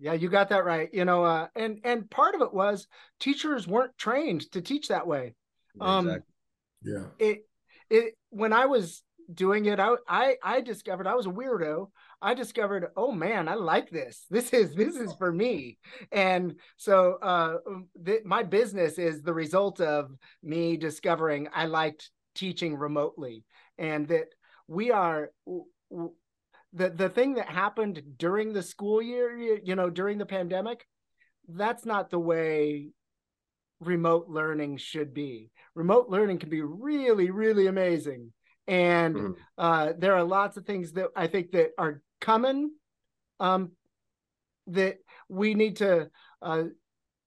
[0.00, 0.88] Yeah, you got that right.
[0.92, 2.86] You know, uh, and and part of it was
[3.18, 5.34] teachers weren't trained to teach that way.
[5.80, 6.34] Um, exactly.
[6.84, 7.04] Yeah.
[7.18, 7.38] It
[7.90, 11.88] it when I was doing it, I I I discovered I was a weirdo
[12.20, 14.26] I discovered, oh man, I like this.
[14.30, 15.78] This is this is for me.
[16.10, 17.58] And so uh,
[18.04, 20.10] th- my business is the result of
[20.42, 23.44] me discovering I liked teaching remotely,
[23.78, 24.28] and that
[24.66, 25.30] we are.
[25.46, 26.12] W-
[26.72, 30.86] the, the thing that happened during the school year, you know, during the pandemic,
[31.48, 32.88] that's not the way
[33.80, 35.50] remote learning should be.
[35.74, 38.32] Remote learning can be really, really amazing
[38.68, 39.32] and mm-hmm.
[39.56, 42.70] uh, there are lots of things that I think that are coming
[43.40, 43.72] um,
[44.66, 44.98] that
[45.30, 46.10] we need to
[46.42, 46.64] uh,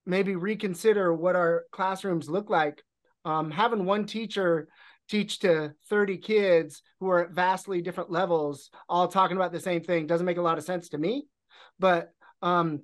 [0.06, 2.80] maybe reconsider what our classrooms look like.
[3.24, 4.68] Um, having one teacher
[5.12, 9.82] teach to 30 kids who are at vastly different levels, all talking about the same
[9.82, 11.26] thing, doesn't make a lot of sense to me.
[11.78, 12.80] But um,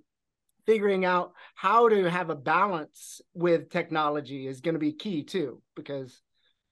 [0.66, 5.62] figuring out how to have a balance with technology is going to be key too,
[5.74, 6.20] because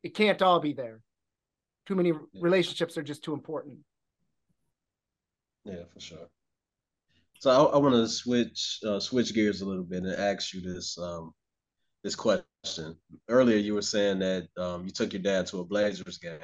[0.03, 1.01] it can't all be there.
[1.87, 3.79] Too many relationships are just too important.
[5.65, 6.29] Yeah, for sure.
[7.41, 10.61] So I, I want to switch uh, switch gears a little bit and ask you
[10.61, 11.33] this um,
[12.03, 12.45] this question.
[13.29, 16.39] Earlier, you were saying that um, you took your dad to a Blazers game.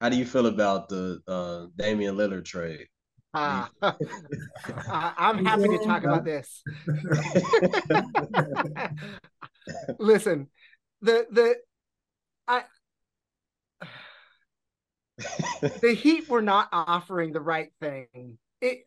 [0.00, 2.86] How do you feel about the uh, Damian Lillard trade?
[3.32, 6.64] Ah, I'm happy to talk about this.
[9.98, 10.48] Listen,
[11.00, 11.54] the the
[12.48, 12.64] I
[15.80, 18.38] the Heat were not offering the right thing.
[18.60, 18.86] It,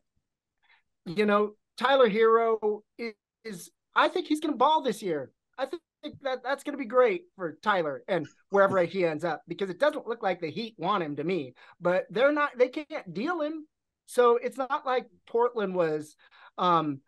[1.06, 5.32] you know, Tyler Herro is, is I think he's going to ball this year.
[5.58, 5.82] I think
[6.22, 9.80] that that's going to be great for Tyler and wherever he ends up because it
[9.80, 13.42] doesn't look like the Heat want him to me, but they're not, they can't deal
[13.42, 13.68] him.
[14.06, 16.16] So it's not like Portland was
[16.58, 17.00] um,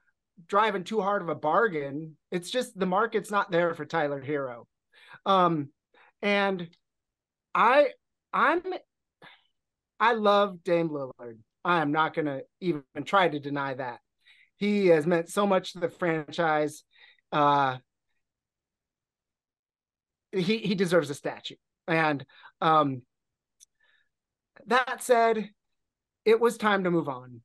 [0.48, 2.16] driving too hard of a bargain.
[2.32, 4.66] It's just the market's not there for Tyler Herro.
[5.26, 5.70] Um,
[6.22, 6.68] and
[7.54, 7.90] I
[8.34, 8.62] I'm
[10.00, 11.38] I love Dame Lillard.
[11.64, 14.00] I am not going to even try to deny that.
[14.58, 16.84] He has meant so much to the franchise.
[17.32, 17.78] Uh,
[20.32, 21.56] he he deserves a statue.
[21.88, 22.26] And
[22.62, 23.02] um,
[24.68, 25.50] that said,
[26.24, 27.42] it was time to move on.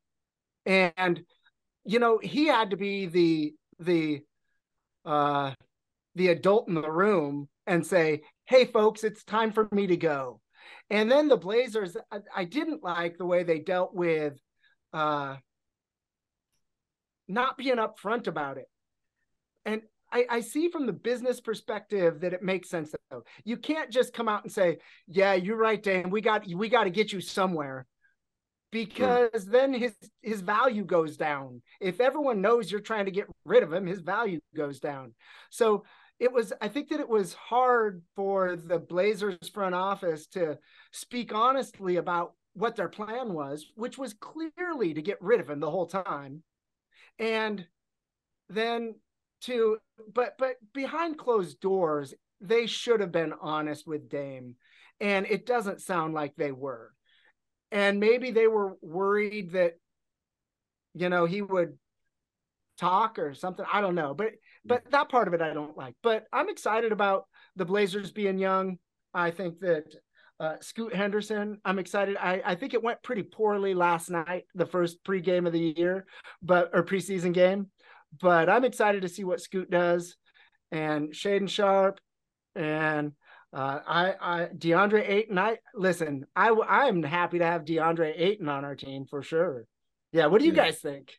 [0.66, 1.22] And
[1.84, 4.20] you know, he had to be the the
[5.04, 5.54] uh
[6.14, 10.40] the adult in the room and say, "Hey folks, it's time for me to go."
[10.90, 14.34] And then the Blazers, I, I didn't like the way they dealt with
[14.92, 15.36] uh
[17.28, 18.66] not being upfront about it.
[19.64, 23.22] And I, I, see from the business perspective that it makes sense though.
[23.44, 26.10] You can't just come out and say, "Yeah, you're right, Dan.
[26.10, 27.86] We got we got to get you somewhere,"
[28.72, 28.78] hmm.
[28.78, 31.62] because then his his value goes down.
[31.80, 35.14] If everyone knows you're trying to get rid of him, his value goes down.
[35.50, 35.84] So
[36.18, 36.52] it was.
[36.60, 40.58] I think that it was hard for the Blazers front office to
[40.92, 45.60] speak honestly about what their plan was, which was clearly to get rid of him
[45.60, 46.42] the whole time,
[47.18, 47.64] and
[48.48, 48.96] then
[49.42, 49.78] to
[50.14, 54.56] but but behind closed doors they should have been honest with Dame.
[55.00, 56.92] And it doesn't sound like they were.
[57.70, 59.74] And maybe they were worried that
[60.94, 61.78] you know he would
[62.78, 63.64] talk or something.
[63.70, 64.14] I don't know.
[64.14, 64.32] But
[64.64, 65.94] but that part of it i don't like.
[66.02, 67.26] But i'm excited about
[67.56, 68.78] the blazers being young.
[69.14, 69.84] I think that
[70.38, 72.16] uh, Scoot Henderson, I'm excited.
[72.16, 76.06] I, I think it went pretty poorly last night, the first pregame of the year,
[76.42, 77.66] but or preseason game
[78.18, 80.16] but I'm excited to see what Scoot does
[80.72, 82.00] and Shaedon Sharpe
[82.54, 83.12] and
[83.52, 85.38] uh, I, I DeAndre Ayton.
[85.38, 86.26] I listen.
[86.36, 89.66] I I'm happy to have DeAndre Ayton on our team for sure.
[90.12, 90.26] Yeah.
[90.26, 90.64] What do you yeah.
[90.66, 91.12] guys think?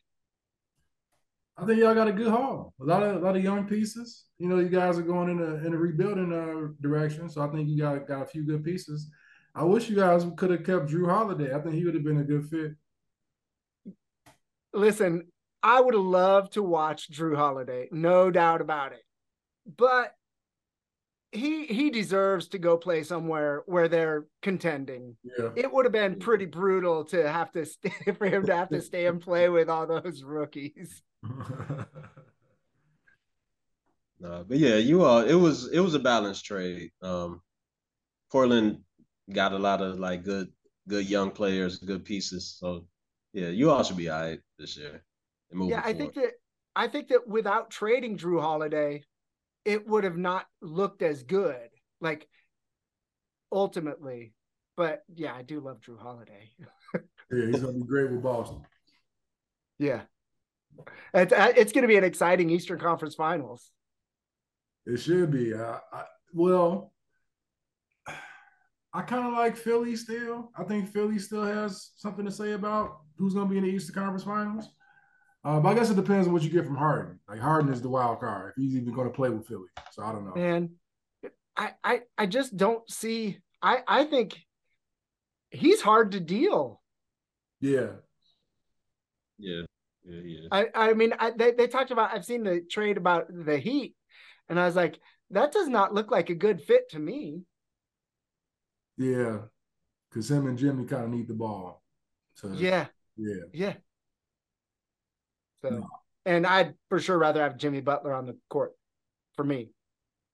[1.56, 2.72] I think y'all got a good haul.
[2.80, 4.24] A lot of a lot of young pieces.
[4.38, 7.48] You know, you guys are going in a in a rebuilding uh, direction, so I
[7.48, 9.10] think you got got a few good pieces.
[9.54, 11.54] I wish you guys could have kept Jrue Holiday.
[11.54, 12.72] I think he would have been a good fit.
[14.72, 15.30] Listen,
[15.62, 19.04] I would have loved to watch Jrue Holiday, no doubt about it.
[19.76, 20.12] But
[21.30, 25.16] he he deserves to go play somewhere where they're contending.
[25.22, 25.50] Yeah.
[25.56, 28.82] It would have been pretty brutal to have to stay for him to have to
[28.82, 31.02] stay and play with all those rookies.
[31.22, 31.86] no,
[34.20, 36.90] but yeah, you all it was it was a balanced trade.
[37.02, 37.40] Um
[38.30, 38.80] Portland
[39.32, 40.48] got a lot of like good
[40.88, 42.56] good young players, good pieces.
[42.58, 42.86] So
[43.32, 45.02] yeah, you all should be all right this year
[45.54, 46.32] yeah, I think that
[46.74, 49.02] I think that without trading Jrue Holiday,
[49.64, 51.68] it would have not looked as good.
[52.00, 52.28] Like
[53.50, 54.32] ultimately,
[54.76, 56.50] but yeah, I do love Jrue Holiday.
[57.30, 58.62] yeah, he's gonna be great with Boston.
[59.78, 60.02] Yeah,
[61.14, 63.70] it's uh, it's gonna be an exciting Eastern Conference Finals.
[64.86, 65.54] It should be.
[65.54, 66.92] Uh, I, well,
[68.94, 70.50] I kind of like Philly still.
[70.56, 73.70] I think Philly still has something to say about who's going to be in the
[73.70, 74.68] Eastern Conference Finals.
[75.44, 77.18] Uh, but I guess it depends on what you get from Harden.
[77.28, 79.68] Like Harden is the wild card if he's even going to play with Philly.
[79.90, 80.34] So I don't know.
[80.34, 80.70] Man,
[81.56, 83.38] I I, I just don't see.
[83.60, 84.38] I I think
[85.50, 86.80] he's hard to deal.
[87.60, 87.88] Yeah.
[89.38, 89.62] Yeah.
[90.04, 90.48] Yeah, yeah.
[90.50, 93.94] I, I mean, I, they, they talked about, I've seen the trade about the Heat,
[94.48, 94.98] and I was like,
[95.30, 97.42] that does not look like a good fit to me.
[98.96, 99.42] Yeah.
[100.10, 101.82] Because him and Jimmy kind of need the ball.
[102.34, 102.86] So, yeah.
[103.16, 103.44] Yeah.
[103.52, 103.74] Yeah.
[105.62, 105.88] So, no.
[106.26, 108.72] and I'd for sure rather have Jimmy Butler on the court
[109.36, 109.70] for me.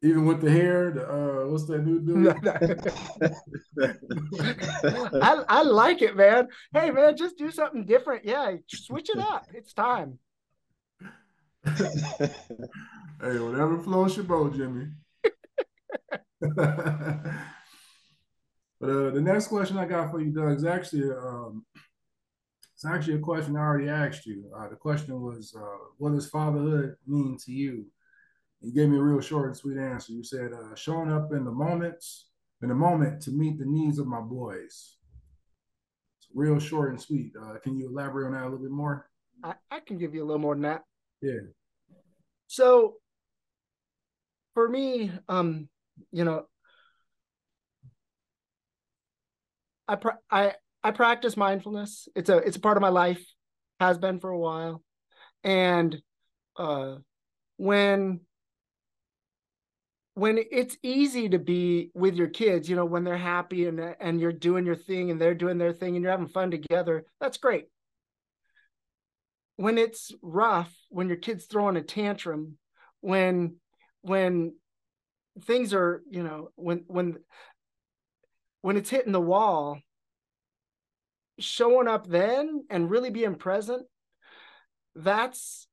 [0.01, 2.29] Even with the hair, the, uh, what's that new dude?
[5.23, 6.47] I, I like it, man.
[6.73, 8.25] Hey, man, just do something different.
[8.25, 9.49] Yeah, switch it up.
[9.53, 10.21] It's time.
[11.77, 12.31] hey,
[13.21, 14.87] whatever floats your boat, Jimmy.
[16.41, 16.55] but
[18.81, 21.66] uh, the next question I got for you, Doug, is actually um,
[22.79, 24.49] it's actually a question I already asked you.
[24.57, 27.87] Uh, the question was, uh, what does fatherhood mean to you?
[28.61, 30.12] You gave me a real short and sweet answer.
[30.12, 32.29] You said, uh, showing up in the moments,
[32.62, 34.97] in the moment to meet the needs of my boys.
[36.20, 37.33] It's real short and sweet.
[37.37, 39.11] Uh, can you elaborate on that a little bit more?
[39.43, 40.85] I, I can give you a little more than that.
[41.20, 41.49] Yeah.
[42.47, 42.95] So
[44.55, 45.68] for me, um,
[46.12, 46.47] you know,
[49.89, 49.97] I,
[50.31, 52.09] I I practice mindfulness.
[52.14, 53.24] It's a it's a part of my life,
[53.81, 54.83] has been for a while.
[55.45, 56.01] And
[56.57, 56.97] uh
[57.57, 58.20] when
[60.14, 64.20] when it's easy to be with your kids, you know, when they're happy and and
[64.20, 67.39] you're doing your thing and they're doing their thing and you're having fun together, that's
[67.39, 67.66] great.
[69.57, 72.59] when it's rough, when your kid's throwing a tantrum,
[73.01, 73.57] when
[74.03, 74.55] when
[75.43, 77.18] things are, you know, when when
[78.62, 79.81] when it's hitting the wall,
[81.39, 83.86] showing up then and really being present,
[84.95, 85.66] that's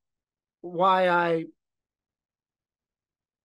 [0.62, 1.46] why I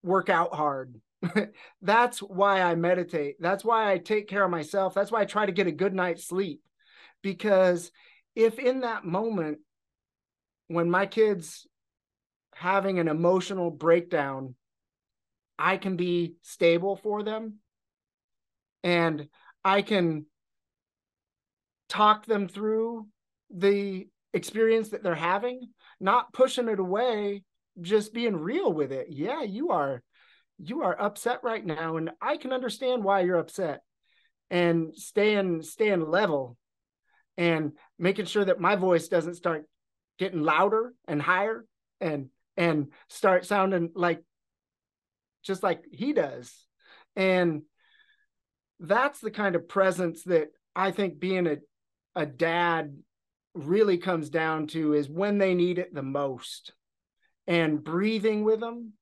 [0.02, 1.00] work out hard.
[1.82, 3.36] that's why I meditate.
[3.40, 4.94] That's why I take care of myself.
[4.94, 6.62] That's why I try to get a good night's sleep.
[7.22, 7.90] Because
[8.34, 9.58] if in that moment
[10.68, 11.66] when my kids
[12.54, 14.54] having an emotional breakdown,
[15.58, 17.58] I can be stable for them
[18.82, 19.28] and
[19.64, 20.26] I can
[21.90, 23.06] talk them through
[23.54, 25.68] the experience that they're having,
[26.00, 27.42] not pushing it away,
[27.80, 29.08] just being real with it.
[29.10, 30.02] Yeah, you are
[30.62, 33.80] you are upset right now and I can understand why you're upset
[34.50, 36.56] and staying staying level
[37.38, 39.64] and making sure that my voice doesn't start
[40.18, 41.64] getting louder and higher
[42.00, 44.22] and and start sounding like
[45.42, 46.66] just like he does
[47.16, 47.62] and
[48.80, 51.56] that's the kind of presence that i think being a,
[52.14, 52.96] a dad
[53.54, 56.72] really comes down to is when they need it the most.
[57.46, 58.92] And breathing with them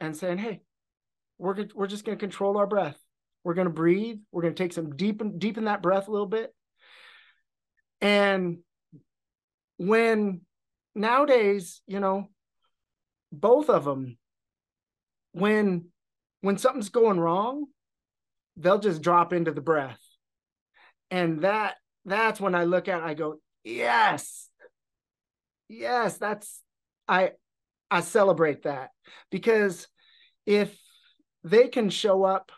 [0.00, 0.62] and saying hey
[1.40, 2.98] we're, we're just going to control our breath.
[3.42, 4.18] We're going to breathe.
[4.30, 6.54] We're going to take some deep deepen that breath a little bit.
[8.02, 8.58] And
[9.78, 10.42] when
[10.94, 12.28] nowadays, you know,
[13.32, 14.18] both of them,
[15.32, 15.86] when
[16.42, 17.66] when something's going wrong,
[18.56, 20.00] they'll just drop into the breath.
[21.10, 24.48] And that that's when I look at I go, yes.
[25.68, 26.62] Yes, that's
[27.08, 27.32] I
[27.90, 28.90] I celebrate that
[29.30, 29.86] because
[30.46, 30.76] if
[31.44, 32.52] they can show up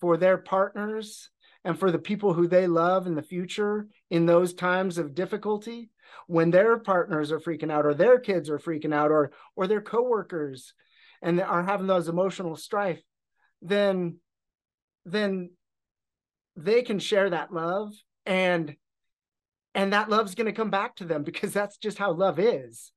[0.00, 1.30] for their partners
[1.64, 5.90] and for the people who they love in the future in those times of difficulty
[6.26, 9.80] when their partners are freaking out or their kids are freaking out or or their
[9.80, 10.74] coworkers
[11.22, 13.02] and are having those emotional strife
[13.60, 14.16] then
[15.04, 15.50] then
[16.56, 17.92] they can share that love
[18.26, 18.76] and
[19.74, 22.92] and that love's going to come back to them because that's just how love is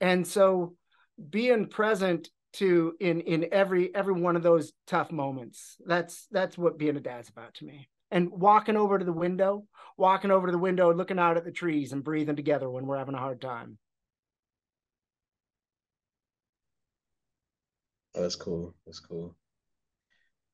[0.00, 0.74] and so
[1.30, 6.78] being present to in in every every one of those tough moments that's that's what
[6.78, 9.64] being a dad's about to me and walking over to the window,
[9.96, 12.86] walking over to the window and looking out at the trees and breathing together when
[12.86, 13.78] we're having a hard time.
[18.14, 18.74] Oh, that's cool.
[18.84, 19.34] That's cool.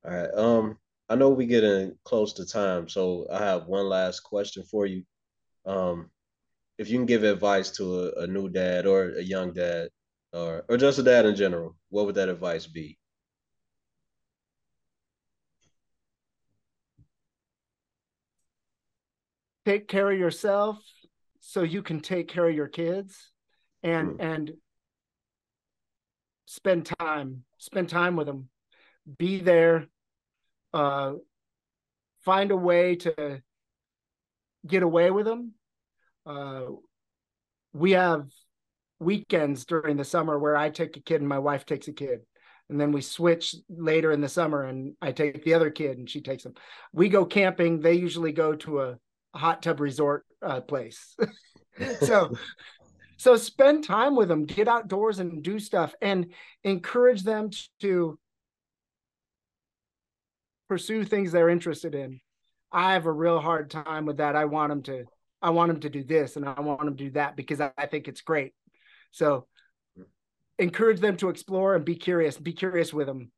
[0.05, 0.33] All right.
[0.33, 0.77] Um,
[1.09, 5.03] I know we're getting close to time, so I have one last question for you.
[5.65, 6.11] Um,
[6.77, 9.89] if you can give advice to a, a new dad or a young dad,
[10.33, 12.99] or or just a dad in general, what would that advice be?
[19.69, 20.79] take care of yourself
[21.39, 23.31] so you can take care of your kids
[23.83, 24.15] and mm.
[24.19, 24.51] and
[26.47, 28.49] spend time spend time with them
[29.19, 29.85] be there
[30.73, 31.13] uh
[32.23, 33.41] find a way to
[34.67, 35.53] get away with them
[36.25, 36.63] uh
[37.73, 38.27] we have
[38.99, 42.21] weekends during the summer where I take a kid and my wife takes a kid
[42.69, 46.09] and then we switch later in the summer and I take the other kid and
[46.09, 46.53] she takes them.
[46.93, 47.79] We go camping.
[47.79, 48.97] They usually go to a
[49.33, 51.15] hot tub resort uh, place.
[52.01, 52.31] so
[53.17, 56.27] so spend time with them, get outdoors and do stuff and
[56.63, 57.49] encourage them
[57.81, 58.17] to
[60.69, 62.21] pursue things they're interested in.
[62.71, 64.35] I have a real hard time with that.
[64.35, 65.05] I want them to
[65.41, 67.71] I want them to do this and I want them to do that because I,
[67.77, 68.53] I think it's great.
[69.11, 69.47] So
[70.59, 72.37] encourage them to explore and be curious.
[72.37, 73.31] Be curious with them.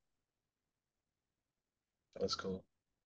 [2.20, 2.64] That's cool.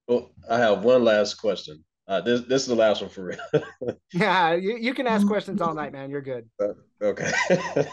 [0.08, 1.84] Well, I have one last question.
[2.08, 3.98] Uh, this this is the last one for real.
[4.14, 6.12] yeah, you, you can ask questions all night, man.
[6.12, 6.48] You're good.
[6.62, 7.32] Uh, okay.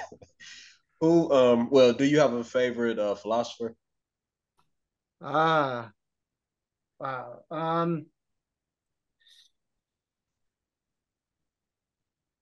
[1.00, 1.32] Who?
[1.32, 1.70] Um.
[1.70, 3.74] Well, do you have a favorite uh, philosopher?
[5.22, 5.90] Ah.
[7.02, 7.42] Wow.
[7.50, 8.06] Um.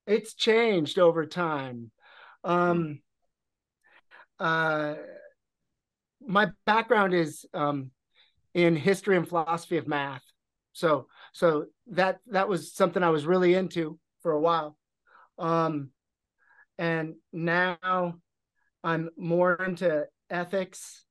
[0.06, 1.90] It's changed over time.
[2.44, 3.00] Um.
[4.38, 4.94] Uh.
[6.26, 7.90] My background is um,
[8.54, 10.22] in history and philosophy of math.
[10.72, 14.76] So so that that was something I was really into for a while.
[15.38, 15.90] Um,
[16.78, 18.14] and now
[18.84, 21.04] I'm more into ethics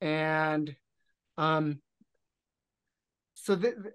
[0.00, 0.74] and
[1.38, 1.80] um
[3.44, 3.92] so the,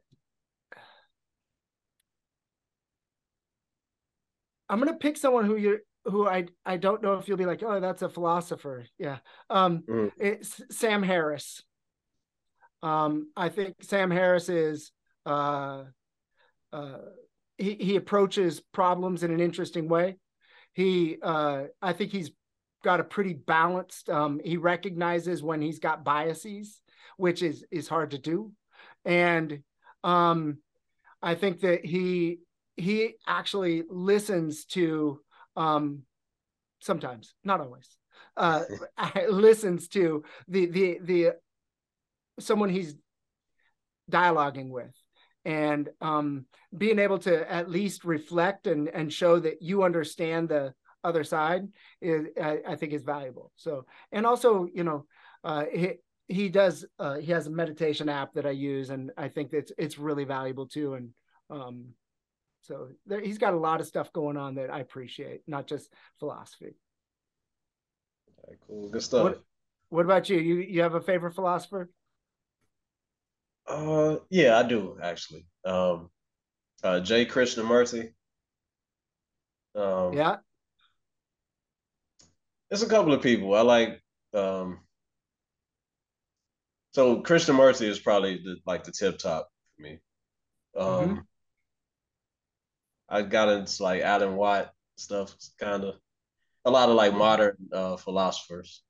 [4.70, 7.64] I'm gonna pick someone who you who I I don't know if you'll be like,
[7.64, 8.86] oh, that's a philosopher.
[9.00, 9.18] Yeah.
[9.50, 10.12] Um mm.
[10.20, 11.64] it's Sam Harris.
[12.84, 14.92] Um, I think Sam Harris is
[15.26, 15.86] uh,
[16.72, 16.98] uh,
[17.58, 20.18] he, he approaches problems in an interesting way.
[20.74, 22.32] he uh, I think he's
[22.84, 24.12] got a pretty balanced.
[24.12, 26.80] Um, he recognizes when he's got biases,
[27.18, 28.52] which is is hard to do,
[29.06, 29.64] and
[30.04, 30.60] um,
[31.22, 32.40] I think that he
[32.78, 35.20] he actually listens to
[35.56, 36.04] um,
[36.80, 37.88] sometimes, not always,
[38.38, 38.64] uh,
[39.30, 41.32] listens to the the the
[42.40, 42.96] someone he's
[44.10, 44.94] dialoguing with
[45.46, 46.46] and um,
[46.76, 50.74] being able to at least reflect and and show that you understand the
[51.04, 51.68] other side
[52.02, 53.52] is I, I think is valuable.
[53.56, 55.06] So and also you know
[55.44, 55.94] uh, he
[56.30, 59.72] he does uh, he has a meditation app that I use and I think it's
[59.78, 61.10] it's really valuable too and
[61.50, 61.94] um,
[62.62, 65.92] so there, he's got a lot of stuff going on that I appreciate, not just
[66.20, 66.76] philosophy.
[68.68, 69.24] cool, good stuff.
[69.24, 69.44] What,
[69.90, 70.38] what about you?
[70.38, 71.90] You you have a favorite philosopher?
[73.68, 75.46] Uh, yeah, I do actually.
[75.66, 76.10] Um,
[76.84, 77.26] uh, J.
[77.26, 78.12] Krishnamurti.
[79.76, 80.38] Um, yeah.
[82.70, 84.02] There's a couple of people I like.
[84.34, 84.80] Um,
[86.92, 90.00] so Krishnamurti is probably the, like the tip top for me.
[90.78, 91.20] Um, mm-hmm.
[93.10, 95.96] I got into like Alan Watt stuff, kind of
[96.66, 98.84] a lot of like modern uh, philosophers.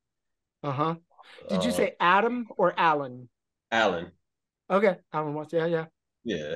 [0.63, 0.95] Uh huh.
[1.47, 3.29] Did you uh, say Adam or Alan?
[3.71, 4.11] Alan.
[4.69, 5.53] Okay, Alan Watts.
[5.53, 5.85] Yeah, yeah.
[6.23, 6.55] Yeah.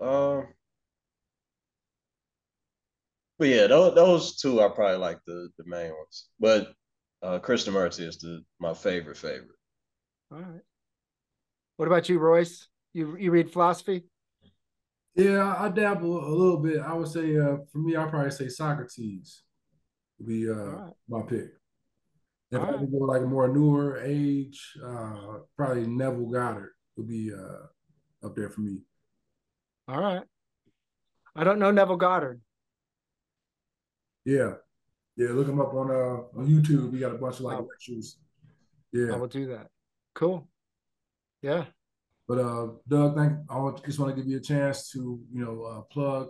[0.00, 0.48] Um.
[3.38, 6.28] But yeah, those, those two are probably like the the main ones.
[6.40, 6.72] But
[7.26, 9.58] uh Krishnamurti is the my favorite favorite.
[10.32, 10.60] All right.
[11.76, 12.68] What about you, Royce?
[12.92, 14.04] You you read philosophy?
[15.14, 16.80] Yeah, I dabble a little bit.
[16.80, 19.42] I would say uh for me, I'll probably say Socrates
[20.18, 20.92] would be uh right.
[21.08, 21.50] my pick.
[22.52, 27.08] If All I could go like a more newer age, uh, probably Neville Goddard would
[27.08, 28.78] be uh, up there for me.
[29.88, 30.22] All right.
[31.34, 32.40] I don't know Neville Goddard.
[34.24, 34.54] Yeah.
[35.16, 36.90] Yeah, look him up on uh on YouTube.
[36.90, 37.68] We got a bunch of like oh.
[37.68, 38.18] lectures.
[38.92, 39.14] Yeah.
[39.14, 39.68] I will do that.
[40.14, 40.48] Cool.
[41.42, 41.64] Yeah.
[42.28, 45.62] But uh Doug, thank I just want to give you a chance to, you know,
[45.62, 46.28] uh, plug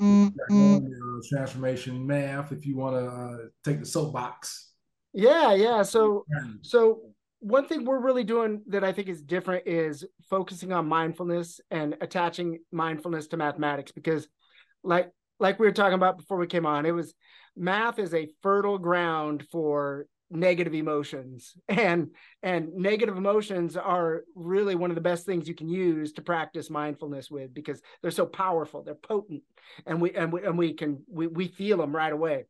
[0.00, 0.86] mm-hmm.
[0.86, 4.72] your transformation math if you want to uh, take the soapbox.
[5.12, 5.82] Yeah, yeah.
[5.82, 6.24] So
[6.62, 7.00] so
[7.40, 11.96] one thing we're really doing that I think is different is focusing on mindfulness and
[12.00, 14.28] attaching mindfulness to mathematics because
[14.82, 17.14] like like we were talking about before we came on, it was
[17.56, 21.54] math is a fertile ground for negative emotions.
[21.68, 22.10] And
[22.42, 26.70] and negative emotions are really one of the best things you can use to practice
[26.70, 29.42] mindfulness with because they're so powerful they're potent
[29.86, 32.44] and we and we and we can we, we feel them right away.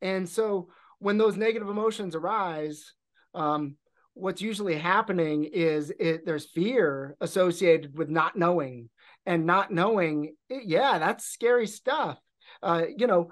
[0.00, 0.68] And so
[0.98, 2.92] when those negative emotions arise,
[3.34, 3.76] um,
[4.14, 8.90] what's usually happening is it, there's fear associated with not knowing
[9.26, 12.18] and not knowing yeah that's scary stuff
[12.62, 13.30] uh, you know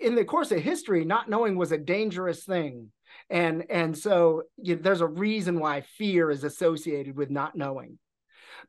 [0.00, 2.90] in the course of history not knowing was a dangerous thing.
[3.28, 7.98] And and so you know, there's a reason why fear is associated with not knowing.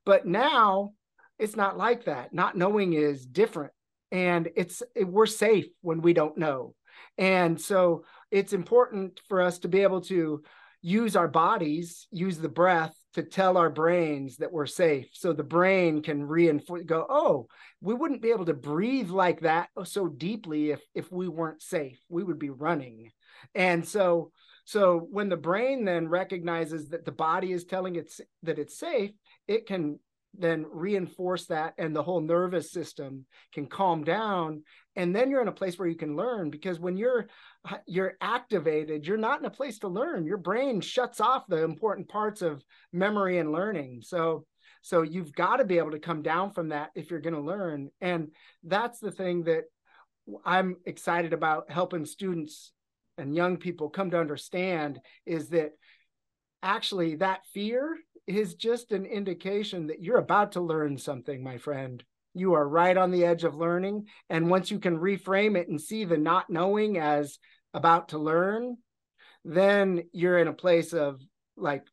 [0.05, 0.93] But now
[1.39, 2.33] it's not like that.
[2.33, 3.73] Not knowing is different.
[4.11, 6.75] And it's it, we're safe when we don't know.
[7.17, 10.43] And so it's important for us to be able to
[10.81, 15.07] use our bodies, use the breath to tell our brains that we're safe.
[15.13, 17.47] So the brain can reinforce, go, oh,
[17.81, 21.61] we wouldn't be able to breathe like that oh, so deeply if if we weren't
[21.61, 21.99] safe.
[22.09, 23.11] We would be running.
[23.55, 24.31] And so
[24.65, 29.11] so when the brain then recognizes that the body is telling it that it's safe,
[29.47, 29.99] it can
[30.37, 34.63] then reinforce that and the whole nervous system can calm down.
[34.95, 37.27] And then you're in a place where you can learn because when you're
[37.85, 40.25] you're activated you're not in a place to learn.
[40.25, 42.63] Your brain shuts off the important parts of
[42.93, 44.01] memory and learning.
[44.03, 44.45] So
[44.81, 47.41] so you've got to be able to come down from that if you're going to
[47.41, 47.89] learn.
[47.99, 48.31] And
[48.63, 49.65] that's the thing that
[50.45, 52.71] i'm excited about helping students
[53.17, 55.71] and young people come to understand is that
[56.63, 57.97] actually that fear
[58.27, 62.03] is just an indication that you're about to learn something, my friend.
[62.33, 64.07] You are right on the edge of learning.
[64.29, 67.39] And once you can reframe it and see the not knowing as
[67.73, 68.77] about to learn,
[69.43, 71.19] then you're in a place of
[71.57, 71.83] like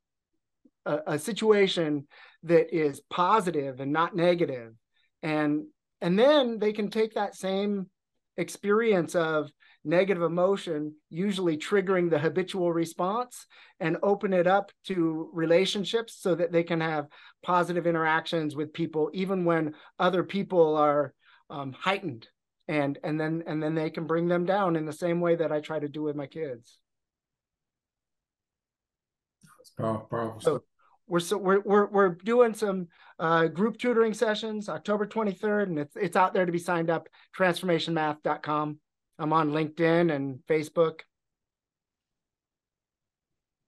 [0.87, 2.07] a, a situation
[2.45, 4.74] that is positive and not negative.
[5.22, 5.66] And
[6.01, 7.89] and then they can take that same
[8.37, 9.51] experience of
[9.85, 13.47] negative emotion, usually triggering the habitual response,
[13.81, 17.07] and open it up to relationships so that they can have
[17.43, 21.14] positive interactions with people, even when other people are
[21.51, 22.29] um, heightened.
[22.70, 25.51] And and then and then they can bring them down in the same way that
[25.51, 26.79] I try to do with my kids.
[29.59, 30.07] That's powerful.
[30.11, 30.62] powerful so,
[31.07, 35.97] we're so we're we're we're doing some uh, group tutoring sessions October 23rd, and it's
[35.97, 37.09] it's out there to be signed up.
[37.37, 38.79] Transformationmath.com.
[39.19, 41.01] I'm on LinkedIn and Facebook.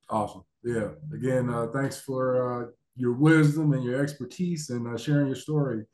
[0.09, 0.45] Awesome.
[0.63, 0.89] Yeah.
[1.13, 5.85] Again, uh, thanks for uh, your wisdom and your expertise and uh, sharing your story.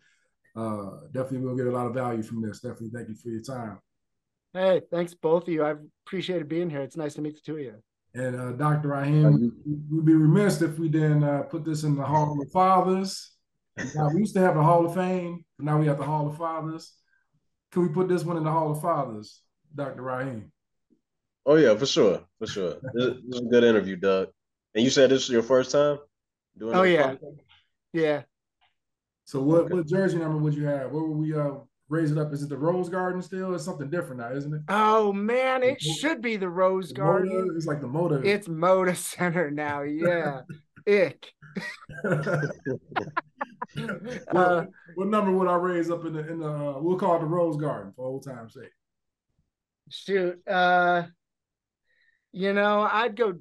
[0.55, 2.61] Uh, definitely, we'll get a lot of value from this.
[2.61, 3.79] Definitely, thank you for your time.
[4.55, 5.65] Hey, thanks both of you.
[5.65, 6.81] I've appreciated being here.
[6.81, 7.75] It's nice to meet the two of you.
[8.15, 8.89] And uh, Dr.
[8.89, 9.53] Raheem,
[9.91, 13.33] we'd be remiss if we didn't uh, put this in the Hall of Fathers.
[13.95, 16.27] Now, we used to have the Hall of Fame, but now we have the Hall
[16.27, 16.95] of Fathers.
[17.73, 19.43] Can we put this one in the Hall of Fathers,
[19.77, 20.03] Dr.
[20.03, 20.51] Raheem?
[21.45, 22.77] Oh yeah, for sure, for sure.
[22.95, 24.29] This, this is a good interview, Doug.
[24.75, 25.99] And you said this is your first time
[26.59, 26.75] doing.
[26.75, 27.39] Oh yeah, podcast?
[27.93, 28.23] yeah.
[29.25, 29.75] So what okay.
[29.75, 30.91] what jersey number would you have?
[30.91, 31.55] What would we uh
[31.89, 32.33] raise it up?
[32.33, 33.55] Is it the Rose Garden still?
[33.55, 34.63] It's something different now, isn't it?
[34.69, 37.31] Oh man, it should be the Rose the Garden.
[37.31, 38.25] Moda, it's like the Moda.
[38.25, 39.83] It's Moda Center now.
[39.83, 40.41] Yeah,
[40.89, 41.33] ick.
[42.03, 42.51] what,
[44.35, 44.65] uh,
[44.97, 46.49] what, number would I raise up in the in the?
[46.49, 48.73] Uh, we'll call it the Rose Garden for old time's sake.
[49.89, 51.05] Shoot, uh,
[52.33, 53.35] you know, I'd go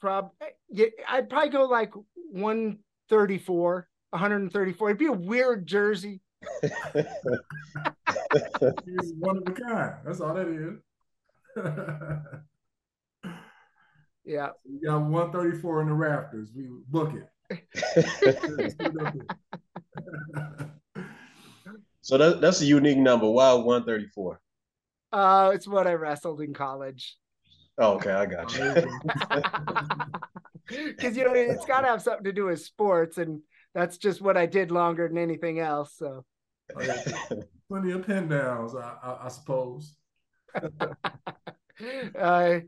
[0.00, 0.30] prob.
[0.70, 1.92] Yeah, I'd probably go like
[2.30, 2.78] one
[3.08, 3.88] thirty four.
[4.12, 4.90] 134.
[4.90, 6.20] It'd be a weird jersey.
[6.62, 6.72] He's
[9.18, 9.94] one of a kind.
[10.04, 10.78] That's all that is.
[14.24, 14.50] yeah.
[14.70, 16.50] We got 134 in the rafters.
[16.54, 17.26] We book it.
[22.02, 23.30] so that, that's a unique number.
[23.30, 24.38] Why 134?
[25.12, 27.16] Uh, it's what I wrestled in college.
[27.78, 28.74] Oh, okay, I got you.
[30.68, 33.40] Because you know it's got to have something to do with sports, and
[33.74, 35.94] that's just what I did longer than anything else.
[35.96, 36.24] So
[37.68, 39.96] plenty of pin downs, I, I, I suppose.
[42.18, 42.60] uh,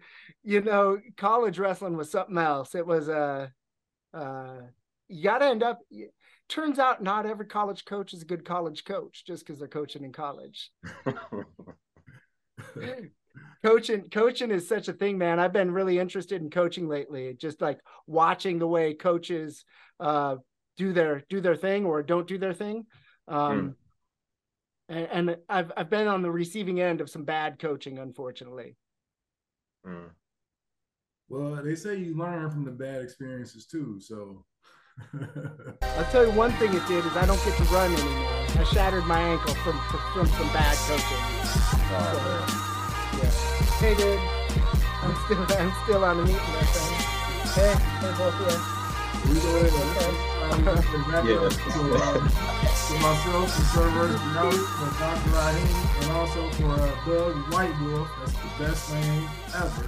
[0.43, 2.75] you know, college wrestling was something else.
[2.75, 3.49] It was uh,
[4.13, 4.61] uh,
[5.09, 5.81] you got to end up.
[6.49, 10.05] Turns out, not every college coach is a good college coach just because they're coaching
[10.05, 10.71] in college.
[13.65, 17.61] coaching coaching is such a thing man i've been really interested in coaching lately just
[17.63, 19.65] like watching the way coaches
[20.01, 20.37] uh,
[20.77, 22.87] do their do their thing or don't do their thing.
[23.29, 23.77] Um,
[24.91, 24.97] mm.
[24.97, 28.77] and, and, I've I've been on the receiving end of some bad coaching, unfortunately.
[29.87, 30.11] Mm.
[31.29, 33.99] Well, they say you learn from the bad experiences too.
[34.01, 34.45] So
[35.83, 38.47] I'll tell you one thing it did is I don't get to run anymore.
[38.57, 39.79] I shattered my ankle from
[40.13, 42.49] from some bad coaching.
[42.49, 42.64] So,
[43.19, 43.31] yeah.
[43.79, 44.21] Hey, dude.
[45.03, 47.15] I'm still I'm still on the meeting, my friend.
[47.55, 48.85] Hey, hey, both of you.
[49.35, 51.35] We go ahead yeah.
[51.35, 52.29] to, um,
[52.85, 55.31] to myself, the server, for Dr.
[55.31, 55.69] Raheem,
[56.03, 58.09] and also for uh, Doug Whitewolff.
[58.19, 59.87] That's the best name ever.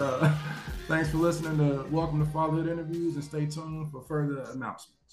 [0.00, 0.38] Uh,
[0.88, 5.03] thanks for listening to Welcome to Fatherhood Interviews and stay tuned for further announcements.